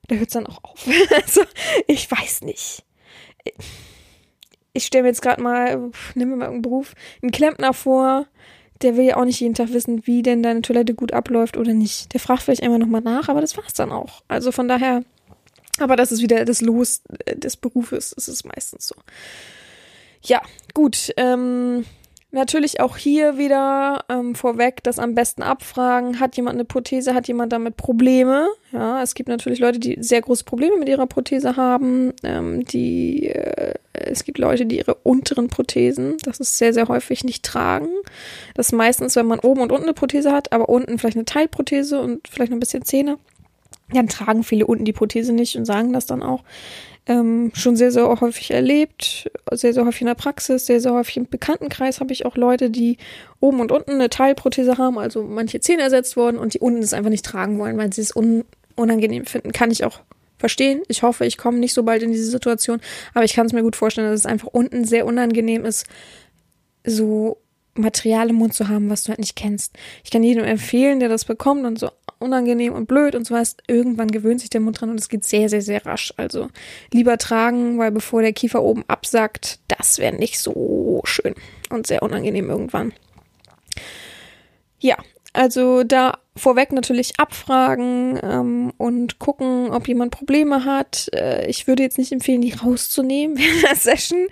[0.07, 0.87] da hört es dann auch auf.
[1.15, 1.41] also,
[1.87, 2.83] ich weiß nicht.
[4.73, 8.25] Ich stelle mir jetzt gerade mal, nimm mir mal einen Beruf, einen Klempner vor,
[8.84, 11.73] der will ja auch nicht jeden Tag wissen, wie denn deine Toilette gut abläuft oder
[11.73, 12.13] nicht.
[12.13, 14.23] Der fragt vielleicht einmal nochmal nach, aber das war's dann auch.
[14.27, 15.03] Also von daher,
[15.79, 18.13] aber das ist wieder das Los äh, des Berufes.
[18.15, 18.95] Das ist meistens so.
[20.23, 20.41] Ja,
[20.73, 21.11] gut.
[21.17, 21.86] Ähm,
[22.34, 26.21] Natürlich auch hier wieder ähm, vorweg das am besten abfragen.
[26.21, 27.13] Hat jemand eine Prothese?
[27.13, 28.47] Hat jemand damit Probleme?
[28.71, 32.13] Ja, es gibt natürlich Leute, die sehr große Probleme mit ihrer Prothese haben.
[32.23, 37.25] Ähm, die, äh, es gibt Leute, die ihre unteren Prothesen, das ist sehr, sehr häufig,
[37.25, 37.89] nicht tragen.
[38.55, 41.25] Das ist meistens, wenn man oben und unten eine Prothese hat, aber unten vielleicht eine
[41.25, 43.17] Teilprothese und vielleicht noch ein bisschen Zähne.
[43.93, 46.43] Dann tragen viele unten die Prothese nicht und sagen das dann auch
[47.07, 51.17] ähm, schon sehr, sehr häufig erlebt, sehr, sehr häufig in der Praxis, sehr, sehr häufig
[51.17, 52.97] im Bekanntenkreis habe ich auch Leute, die
[53.39, 56.93] oben und unten eine Teilprothese haben, also manche Zähne ersetzt worden und die unten es
[56.93, 58.45] einfach nicht tragen wollen, weil sie es un
[58.75, 59.51] unangenehm finden.
[59.51, 59.99] Kann ich auch
[60.37, 60.81] verstehen.
[60.87, 62.79] Ich hoffe, ich komme nicht so bald in diese Situation,
[63.13, 65.85] aber ich kann es mir gut vorstellen, dass es einfach unten sehr unangenehm ist,
[66.85, 67.37] so
[67.75, 69.77] Material im Mund zu haben, was du halt nicht kennst.
[70.03, 71.89] Ich kann jedem empfehlen, der das bekommt und so
[72.22, 73.57] unangenehm und blöd und so was.
[73.67, 76.13] Irgendwann gewöhnt sich der Mund dran und es geht sehr, sehr, sehr rasch.
[76.17, 76.49] Also
[76.91, 81.36] lieber tragen, weil bevor der Kiefer oben absackt, das wäre nicht so schön
[81.69, 82.93] und sehr unangenehm irgendwann.
[84.80, 84.97] Ja,
[85.34, 91.09] also da vorweg natürlich abfragen ähm, und gucken, ob jemand Probleme hat.
[91.13, 94.27] Äh, ich würde jetzt nicht empfehlen, die rauszunehmen in der Session.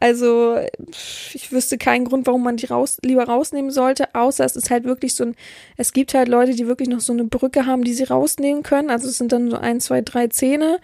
[0.00, 0.58] Also
[1.32, 4.84] ich wüsste keinen Grund, warum man die raus, lieber rausnehmen sollte, außer es ist halt
[4.84, 5.36] wirklich so ein,
[5.76, 8.90] es gibt halt Leute, die wirklich noch so eine Brücke haben, die sie rausnehmen können.
[8.90, 10.80] Also es sind dann so ein, zwei, drei Zähne.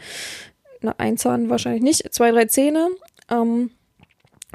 [0.80, 2.88] Na, ein Zahn wahrscheinlich nicht, zwei, drei Zähne.
[3.30, 3.70] Ähm,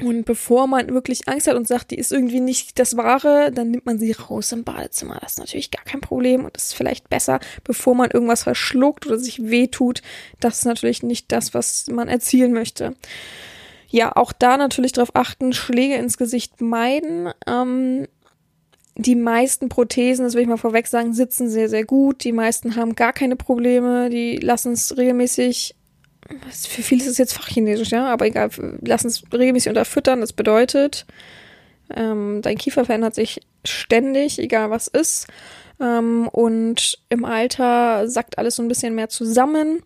[0.02, 3.70] und bevor man wirklich Angst hat und sagt, die ist irgendwie nicht das Wahre, dann
[3.70, 5.18] nimmt man sie raus im Badezimmer.
[5.20, 9.18] Das ist natürlich gar kein Problem und ist vielleicht besser, bevor man irgendwas verschluckt oder
[9.18, 10.02] sich wehtut.
[10.38, 12.94] Das ist natürlich nicht das, was man erzielen möchte.
[13.88, 17.30] Ja, auch da natürlich darauf achten, Schläge ins Gesicht meiden.
[17.46, 18.06] Ähm,
[18.96, 22.24] die meisten Prothesen, das will ich mal vorweg sagen, sitzen sehr, sehr gut.
[22.24, 24.10] Die meisten haben gar keine Probleme.
[24.10, 25.74] Die lassen es regelmäßig
[26.50, 28.50] für viele ist es jetzt Fachchinesisch, ja, aber egal,
[28.80, 30.20] lass uns regelmäßig unterfüttern.
[30.20, 31.06] Das bedeutet,
[31.94, 35.26] ähm, dein Kiefer verändert sich ständig, egal was ist.
[35.80, 39.82] Ähm, und im Alter sackt alles so ein bisschen mehr zusammen.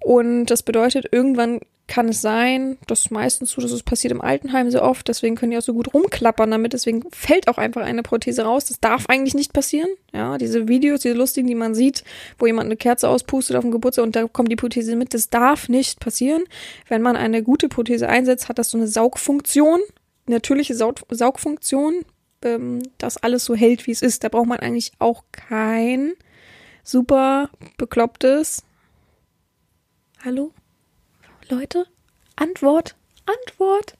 [0.00, 4.22] Und das bedeutet, irgendwann kann es sein, das ist meistens so, dass es passiert im
[4.22, 7.82] Altenheim sehr oft, deswegen können die auch so gut rumklappern damit, deswegen fällt auch einfach
[7.82, 8.66] eine Prothese raus.
[8.66, 9.88] Das darf eigentlich nicht passieren.
[10.12, 12.02] Ja, diese Videos, diese lustigen, die man sieht,
[12.38, 15.28] wo jemand eine Kerze auspustet auf dem Geburtstag und da kommt die Prothese mit, das
[15.28, 16.44] darf nicht passieren.
[16.88, 19.80] Wenn man eine gute Prothese einsetzt, hat das so eine Saugfunktion,
[20.26, 22.04] natürliche Saug Saugfunktion,
[22.42, 24.24] ähm, das alles so hält, wie es ist.
[24.24, 26.14] Da braucht man eigentlich auch kein
[26.82, 28.62] super beklopptes
[30.24, 30.52] Hallo?
[31.48, 31.86] Leute?
[32.36, 32.94] Antwort,
[33.26, 33.94] Antwort.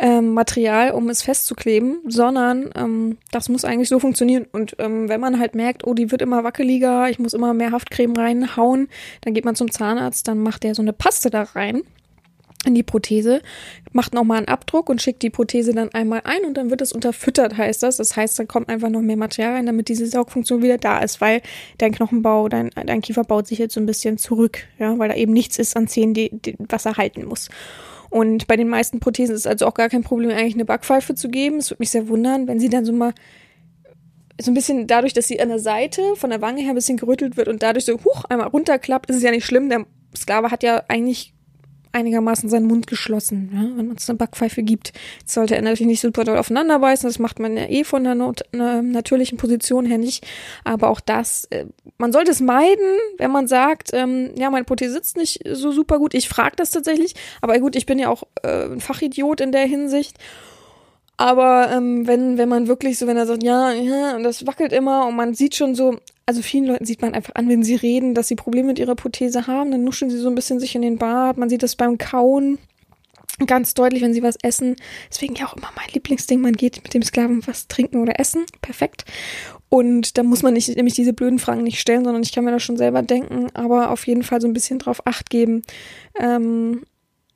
[0.00, 4.46] Ähm, Material, um es festzukleben, sondern ähm, das muss eigentlich so funktionieren.
[4.50, 7.72] Und ähm, wenn man halt merkt, oh, die wird immer wackeliger, ich muss immer mehr
[7.72, 8.88] Haftcreme reinhauen,
[9.20, 11.82] dann geht man zum Zahnarzt, dann macht der so eine Paste da rein
[12.66, 13.40] in die Prothese,
[13.92, 16.92] macht nochmal einen Abdruck und schickt die Prothese dann einmal ein und dann wird es
[16.92, 17.96] unterfüttert, heißt das.
[17.96, 21.20] Das heißt, dann kommt einfach noch mehr Material rein, damit diese Saugfunktion wieder da ist,
[21.20, 21.40] weil
[21.78, 25.14] dein Knochenbau, dein, dein Kiefer baut sich jetzt so ein bisschen zurück, ja, weil da
[25.14, 27.48] eben nichts ist an Zähnen, die, die, was er halten muss.
[28.10, 31.14] Und bei den meisten Prothesen ist es also auch gar kein Problem, eigentlich eine Backpfeife
[31.14, 31.58] zu geben.
[31.58, 33.14] Es würde mich sehr wundern, wenn sie dann so mal
[34.40, 36.96] so ein bisschen dadurch, dass sie an der Seite von der Wange her ein bisschen
[36.96, 39.68] gerüttelt wird und dadurch so huch einmal runterklappt, ist es ja nicht schlimm.
[39.68, 39.86] Der
[40.16, 41.34] Sklave hat ja eigentlich
[41.92, 44.92] einigermaßen seinen Mund geschlossen, ja, wenn man es eine Backpfeife gibt.
[45.20, 48.04] Jetzt sollte er natürlich nicht super doll aufeinander beißen, das macht man ja eh von
[48.04, 50.26] der not einer natürlichen Position her nicht.
[50.64, 51.66] Aber auch das, äh,
[51.98, 55.98] man sollte es meiden, wenn man sagt, ähm, ja, meine Prothese sitzt nicht so super
[55.98, 56.14] gut.
[56.14, 59.66] Ich frage das tatsächlich, aber gut, ich bin ja auch äh, ein Fachidiot in der
[59.66, 60.16] Hinsicht.
[61.20, 64.72] Aber ähm, wenn, wenn man wirklich so, wenn er sagt, ja, ja, und das wackelt
[64.72, 67.74] immer und man sieht schon so, also vielen Leuten sieht man einfach an, wenn sie
[67.74, 70.74] reden, dass sie Probleme mit ihrer Prothese haben, dann nuschen sie so ein bisschen sich
[70.74, 71.36] in den Bart.
[71.36, 72.56] Man sieht das beim Kauen
[73.46, 74.76] ganz deutlich, wenn sie was essen.
[75.10, 78.46] Deswegen ja auch immer mein Lieblingsding, man geht mit dem Sklaven was trinken oder essen.
[78.62, 79.04] Perfekt.
[79.68, 82.52] Und da muss man nicht, nämlich diese blöden Fragen nicht stellen, sondern ich kann mir
[82.52, 85.64] das schon selber denken, aber auf jeden Fall so ein bisschen drauf acht geben.
[86.18, 86.80] Ähm,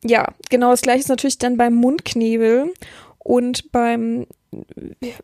[0.02, 2.72] ja, genau das gleiche ist natürlich dann beim Mundknebel.
[3.24, 4.26] Und beim,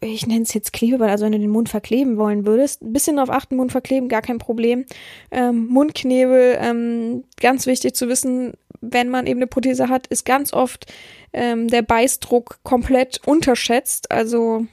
[0.01, 3.17] ich nenne es jetzt Klebeband, also wenn du den Mund verkleben wollen würdest, ein bisschen
[3.17, 4.87] darauf achten, Mund verkleben, gar kein Problem.
[5.31, 10.55] Ähm, Mundknebel, ähm, ganz wichtig zu wissen, wenn man eben eine Prothese hat, ist ganz
[10.55, 10.91] oft
[11.35, 14.11] ähm, der Beißdruck komplett unterschätzt.
[14.11, 14.67] Also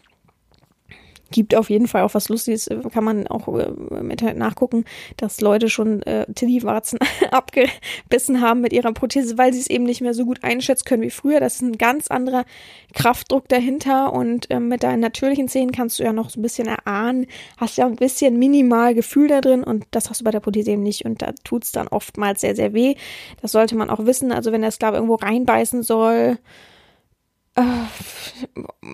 [1.31, 4.85] gibt auf jeden Fall auch was Lustiges, kann man auch äh, im Internet nachgucken,
[5.17, 6.99] dass Leute schon äh, Tilly-Warzen
[7.31, 11.03] abgebissen haben mit ihrer Prothese, weil sie es eben nicht mehr so gut einschätzen können
[11.03, 11.39] wie früher.
[11.39, 12.45] Das ist ein ganz anderer
[12.93, 16.67] Kraftdruck dahinter und äh, mit deinen natürlichen Zähnen kannst du ja noch so ein bisschen
[16.67, 20.39] erahnen, hast ja ein bisschen minimal Gefühl da drin und das hast du bei der
[20.39, 22.95] Prothese eben nicht und da tut's dann oftmals sehr, sehr weh.
[23.41, 24.31] Das sollte man auch wissen.
[24.31, 26.37] Also wenn der Sklave irgendwo reinbeißen soll,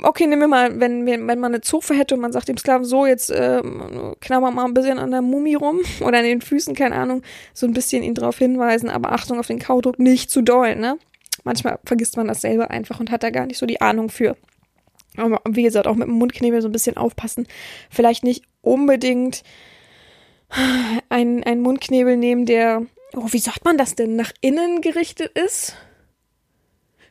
[0.04, 2.86] okay, nehmen wir mal, wenn, wenn man eine Zofe hätte und man sagt dem Sklaven
[2.86, 3.62] so, jetzt äh,
[4.22, 7.66] knabber mal ein bisschen an der Mumie rum oder an den Füßen, keine Ahnung, so
[7.68, 10.98] ein bisschen ihn darauf hinweisen, aber Achtung auf den Kaudruck, nicht zu doll, ne?
[11.44, 14.38] Manchmal vergisst man das selber einfach und hat da gar nicht so die Ahnung für.
[15.18, 17.48] Aber wie gesagt, auch mit dem Mundknebel so ein bisschen aufpassen.
[17.90, 19.44] Vielleicht nicht unbedingt
[21.10, 22.86] einen, einen Mundknebel nehmen, der,
[23.16, 25.76] oh, wie sagt man das denn, nach innen gerichtet ist?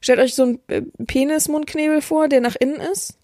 [0.02, 3.16] Stellt euch so einen äh, Penis-Mundknebel vor, der nach innen ist.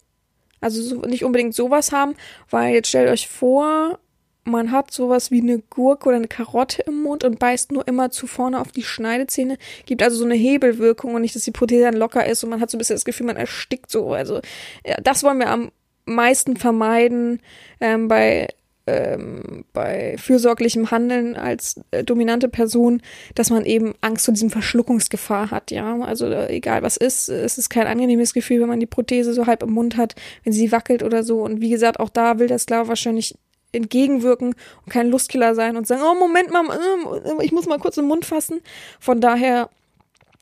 [0.61, 2.15] Also so, nicht unbedingt sowas haben,
[2.49, 3.99] weil jetzt stellt euch vor,
[4.45, 8.09] man hat sowas wie eine Gurke oder eine Karotte im Mund und beißt nur immer
[8.09, 11.83] zu vorne auf die Schneidezähne, gibt also so eine Hebelwirkung und nicht, dass die Prothese
[11.83, 14.13] dann locker ist und man hat so ein bisschen das Gefühl, man erstickt so.
[14.13, 14.41] Also
[14.85, 15.71] ja, das wollen wir am
[16.05, 17.41] meisten vermeiden
[17.79, 18.47] ähm, bei
[18.89, 23.01] ähm, bei fürsorglichem Handeln als äh, dominante Person,
[23.35, 25.99] dass man eben Angst vor diesem Verschluckungsgefahr hat, ja.
[26.01, 29.47] Also äh, egal was ist, es ist kein angenehmes Gefühl, wenn man die Prothese so
[29.47, 31.41] halb im Mund hat, wenn sie wackelt oder so.
[31.43, 33.35] Und wie gesagt, auch da will das Sklave wahrscheinlich
[33.71, 37.97] entgegenwirken und kein Lustkiller sein und sagen, oh Moment mal, äh, ich muss mal kurz
[37.97, 38.61] im Mund fassen.
[38.99, 39.69] Von daher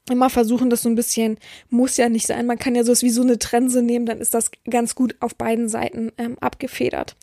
[0.10, 1.38] immer versuchen, das so ein bisschen,
[1.70, 2.46] muss ja nicht sein.
[2.46, 5.36] Man kann ja sowas wie so eine Trense nehmen, dann ist das ganz gut auf
[5.36, 7.16] beiden Seiten ähm, abgefedert.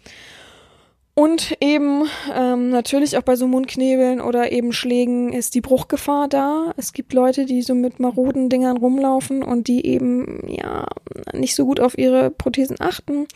[1.17, 6.75] Und eben ähm, natürlich auch bei so Mundknebeln oder eben Schlägen ist die Bruchgefahr da.
[6.77, 10.87] Es gibt Leute, die so mit maroden Dingern rumlaufen und die eben ja
[11.33, 13.29] nicht so gut auf ihre Prothesen achten.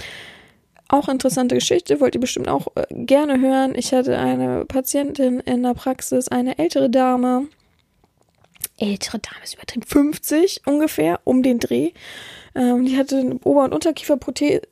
[0.89, 3.75] Auch interessante Geschichte, wollt ihr bestimmt auch äh, gerne hören.
[3.77, 7.47] Ich hatte eine Patientin in der Praxis, eine ältere Dame.
[8.79, 11.93] Ältere Dame ist übertrieben, 50 ungefähr, um den Dreh.
[12.57, 14.63] Ähm, die hatte eine Ober- und Unterkieferprothese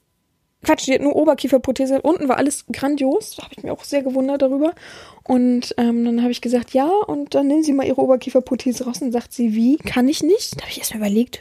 [0.67, 2.03] Quatsch, die hat nur Oberkieferprothese.
[2.03, 3.37] Unten war alles grandios.
[3.37, 4.75] Da habe ich mir auch sehr gewundert darüber.
[5.23, 9.01] Und ähm, dann habe ich gesagt, ja, und dann nehmen Sie mal Ihre Oberkieferprothese raus.
[9.01, 9.77] Und sagt sie, wie?
[9.77, 10.57] Kann ich nicht?
[10.57, 11.41] Da habe ich erstmal überlegt,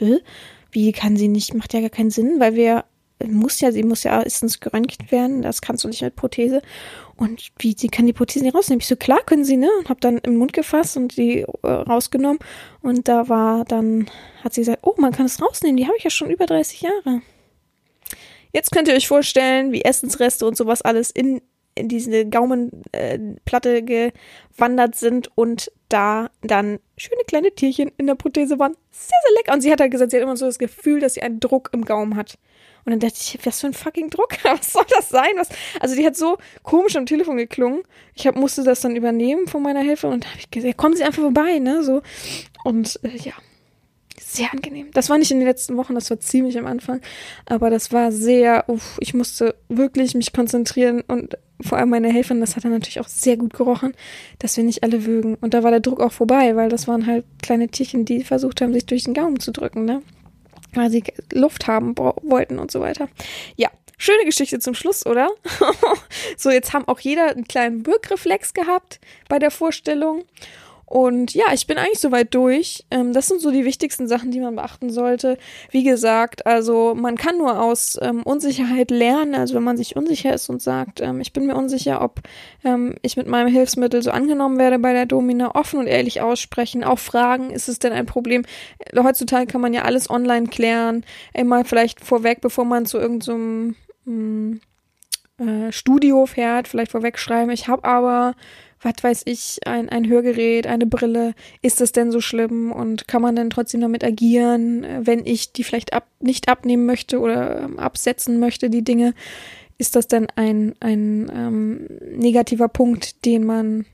[0.70, 1.54] wie kann sie nicht?
[1.54, 2.84] Macht ja gar keinen Sinn, weil wir
[3.24, 6.60] muss ja, sie muss ja erstens geröntgt werden, das kannst du nicht mit Prothese.
[7.16, 8.80] Und wie, sie kann die Prothese nicht rausnehmen.
[8.80, 9.70] Ich so, klar können sie, ne?
[9.78, 12.38] Und hab dann im Mund gefasst und die äh, rausgenommen.
[12.82, 14.10] Und da war dann,
[14.44, 16.82] hat sie gesagt, oh, man kann es rausnehmen, die habe ich ja schon über 30
[16.82, 17.22] Jahre.
[18.52, 21.42] Jetzt könnt ihr euch vorstellen, wie Essensreste und sowas alles in,
[21.74, 23.82] in diese Gaumenplatte äh,
[24.52, 28.74] gewandert sind und da dann schöne kleine Tierchen in der Prothese waren.
[28.90, 29.52] Sehr, sehr lecker.
[29.52, 31.70] Und sie hat halt gesagt, sie hat immer so das Gefühl, dass sie einen Druck
[31.72, 32.38] im Gaumen hat.
[32.86, 34.28] Und dann dachte ich, was für ein fucking Druck?
[34.44, 35.32] Was soll das sein?
[35.34, 35.48] Was?
[35.80, 37.82] Also die hat so komisch am Telefon geklungen.
[38.14, 40.94] Ich hab, musste das dann übernehmen von meiner Hilfe und da habe ich gesagt, kommen
[40.94, 41.82] Sie einfach vorbei, ne?
[41.82, 42.02] So.
[42.62, 43.32] Und äh, ja,
[44.20, 44.90] sehr angenehm.
[44.92, 47.00] Das war nicht in den letzten Wochen, das war ziemlich am Anfang,
[47.46, 52.40] aber das war sehr, uff, ich musste wirklich mich konzentrieren und vor allem meine Helferin,
[52.40, 53.94] das hat dann natürlich auch sehr gut gerochen,
[54.38, 55.36] dass wir nicht alle würgen.
[55.40, 58.60] Und da war der Druck auch vorbei, weil das waren halt kleine Tierchen, die versucht
[58.60, 60.02] haben, sich durch den Gaumen zu drücken, ne?
[60.74, 61.02] Weil sie
[61.32, 63.08] Luft haben wollten und so weiter.
[63.56, 65.30] Ja, Schöne Geschichte zum Schluss, oder?
[66.36, 70.24] so, jetzt haben auch jeder einen kleinen Wirkreflex gehabt bei der Vorstellung.
[70.88, 72.86] Und ja, ich bin eigentlich soweit durch.
[72.92, 75.36] Ähm, das sind so die wichtigsten Sachen, die man beachten sollte.
[75.70, 79.34] Wie gesagt, also man kann nur aus ähm, Unsicherheit lernen.
[79.34, 82.20] Also wenn man sich unsicher ist und sagt, ähm, ich bin mir unsicher, ob
[82.64, 86.84] ähm, ich mit meinem Hilfsmittel so angenommen werde bei der Domina, offen und ehrlich aussprechen,
[86.84, 88.44] auch fragen, ist es denn ein Problem?
[88.96, 91.04] Heutzutage kann man ja alles online klären.
[91.34, 93.74] Immer vielleicht vorweg, bevor man zu irgendeinem
[94.04, 94.60] so hm,
[95.38, 98.34] äh, Studio fährt, vielleicht vorweg schreiben, ich habe aber
[98.86, 103.20] was weiß ich, ein, ein Hörgerät, eine Brille, ist das denn so schlimm und kann
[103.20, 107.78] man denn trotzdem damit agieren, wenn ich die vielleicht ab, nicht abnehmen möchte oder ähm,
[107.78, 109.14] absetzen möchte, die Dinge?
[109.76, 113.86] Ist das denn ein, ein ähm, negativer Punkt, den man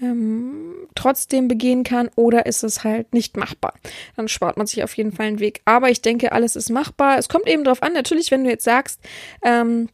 [0.00, 3.74] ähm, trotzdem begehen kann oder ist es halt nicht machbar?
[4.16, 5.60] Dann spart man sich auf jeden Fall einen Weg.
[5.66, 7.18] Aber ich denke, alles ist machbar.
[7.18, 9.00] Es kommt eben drauf an, natürlich, wenn du jetzt sagst,
[9.42, 9.88] ähm,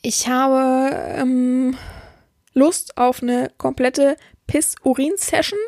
[0.00, 1.76] ich habe ähm,
[2.58, 5.58] Lust auf eine komplette Piss-Urin-Session,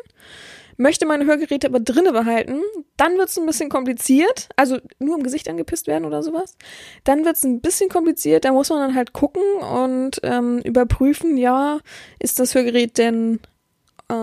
[0.77, 2.61] möchte meine Hörgeräte aber drinnen behalten,
[2.97, 4.49] dann wird es ein bisschen kompliziert.
[4.55, 6.55] Also nur im Gesicht angepisst werden oder sowas.
[7.03, 8.45] Dann wird es ein bisschen kompliziert.
[8.45, 11.79] Da muss man dann halt gucken und ähm, überprüfen, ja,
[12.19, 13.39] ist das Hörgerät denn
[14.09, 14.13] äh,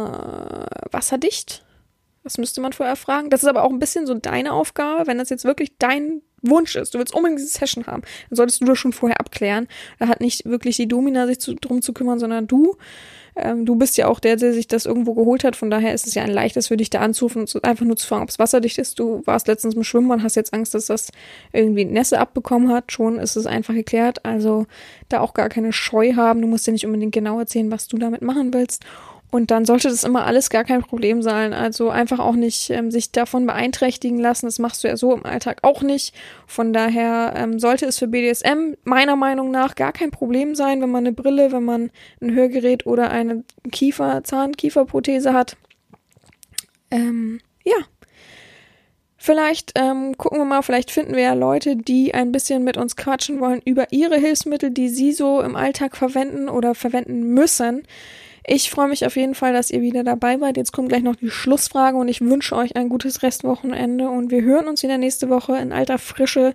[0.90, 1.64] wasserdicht?
[2.24, 3.30] Das müsste man vorher fragen.
[3.30, 6.76] Das ist aber auch ein bisschen so deine Aufgabe, wenn das jetzt wirklich dein Wunsch
[6.76, 9.68] ist, du willst unbedingt diese Session haben, dann solltest du das schon vorher abklären.
[9.98, 12.76] Da hat nicht wirklich die Domina sich zu, drum zu kümmern, sondern du.
[13.38, 15.54] Ähm, du bist ja auch der, der sich das irgendwo geholt hat.
[15.54, 18.06] Von daher ist es ja ein leichtes für dich, da anzurufen und einfach nur zu
[18.06, 18.98] fragen, ob es wasserdicht ist.
[18.98, 21.12] Du warst letztens im Schwimmen und hast jetzt Angst, dass das
[21.52, 22.90] irgendwie Nässe abbekommen hat.
[22.90, 24.24] Schon ist es einfach geklärt.
[24.24, 24.66] Also
[25.08, 26.42] da auch gar keine Scheu haben.
[26.42, 28.84] Du musst dir nicht unbedingt genau erzählen, was du damit machen willst.
[29.30, 31.52] Und dann sollte das immer alles gar kein Problem sein.
[31.52, 34.46] Also einfach auch nicht ähm, sich davon beeinträchtigen lassen.
[34.46, 36.14] Das machst du ja so im Alltag auch nicht.
[36.46, 40.90] Von daher ähm, sollte es für BDSM meiner Meinung nach gar kein Problem sein, wenn
[40.90, 41.90] man eine Brille, wenn man
[42.22, 45.58] ein Hörgerät oder eine Kiefer, Zahn-Kieferprothese hat.
[46.90, 47.76] Ähm, ja.
[49.20, 52.96] Vielleicht ähm, gucken wir mal, vielleicht finden wir ja Leute, die ein bisschen mit uns
[52.96, 57.82] quatschen wollen über ihre Hilfsmittel, die sie so im Alltag verwenden oder verwenden müssen.
[58.50, 60.56] Ich freue mich auf jeden Fall, dass ihr wieder dabei seid.
[60.56, 64.40] Jetzt kommt gleich noch die Schlussfrage und ich wünsche euch ein gutes Restwochenende und wir
[64.40, 66.54] hören uns wieder nächste Woche in alter Frische.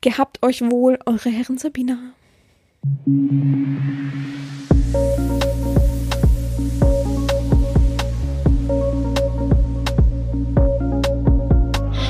[0.00, 1.98] Gehabt euch wohl, eure Herren Sabina.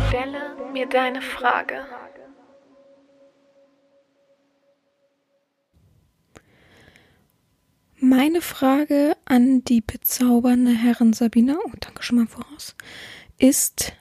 [0.07, 1.77] Stelle mir deine Frage.
[8.07, 12.77] Meine Frage an die bezaubernde Herrin Sabina, oh, danke schon mal voraus,
[13.39, 13.95] ist,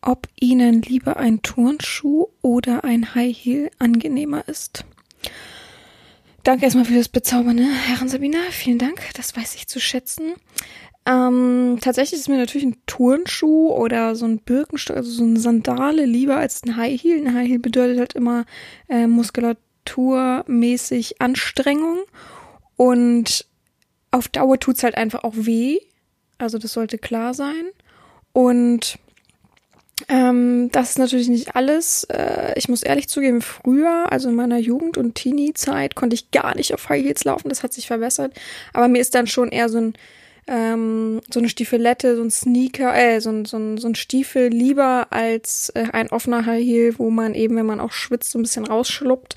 [0.00, 4.86] ob Ihnen lieber ein Turnschuh oder ein High Heel angenehmer ist.
[6.42, 8.38] Danke erstmal für das bezaubernde Herren Sabina.
[8.50, 10.32] Vielen Dank, das weiß ich zu schätzen.
[11.04, 16.06] Ähm, tatsächlich ist mir natürlich ein Turnschuh oder so ein Birkenstock, also so eine Sandale
[16.06, 17.18] lieber als ein High Heel.
[17.18, 18.46] Ein High Heel bedeutet halt immer
[18.88, 21.98] äh, muskulaturmäßig Anstrengung
[22.76, 23.49] und
[24.10, 25.78] auf Dauer tut's halt einfach auch weh.
[26.38, 27.66] Also das sollte klar sein.
[28.32, 28.98] Und
[30.08, 32.04] ähm, das ist natürlich nicht alles.
[32.04, 36.54] Äh, ich muss ehrlich zugeben, früher, also in meiner Jugend- und Teenie-Zeit, konnte ich gar
[36.56, 37.48] nicht auf High Heels laufen.
[37.48, 38.32] Das hat sich verbessert.
[38.72, 39.94] Aber mir ist dann schon eher so ein
[40.46, 44.48] ähm, so eine Stiefelette, so ein Sneaker, äh, so ein, so ein, so ein Stiefel
[44.48, 48.38] lieber als äh, ein offener High Heel, wo man eben, wenn man auch schwitzt, so
[48.38, 49.36] ein bisschen rausschluppt.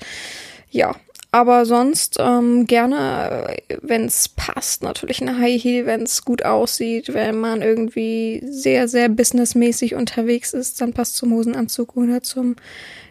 [0.70, 0.96] Ja,
[1.34, 7.12] aber sonst ähm, gerne, wenn es passt, natürlich eine High Heel, wenn es gut aussieht,
[7.12, 12.54] wenn man irgendwie sehr, sehr businessmäßig unterwegs ist, dann passt zum Hosenanzug oder zum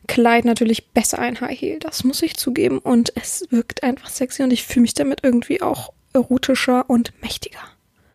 [0.07, 1.79] Kleid natürlich besser ein High Heel.
[1.79, 2.77] Das muss ich zugeben.
[2.77, 7.72] Und es wirkt einfach sexy und ich fühle mich damit irgendwie auch erotischer und mächtiger.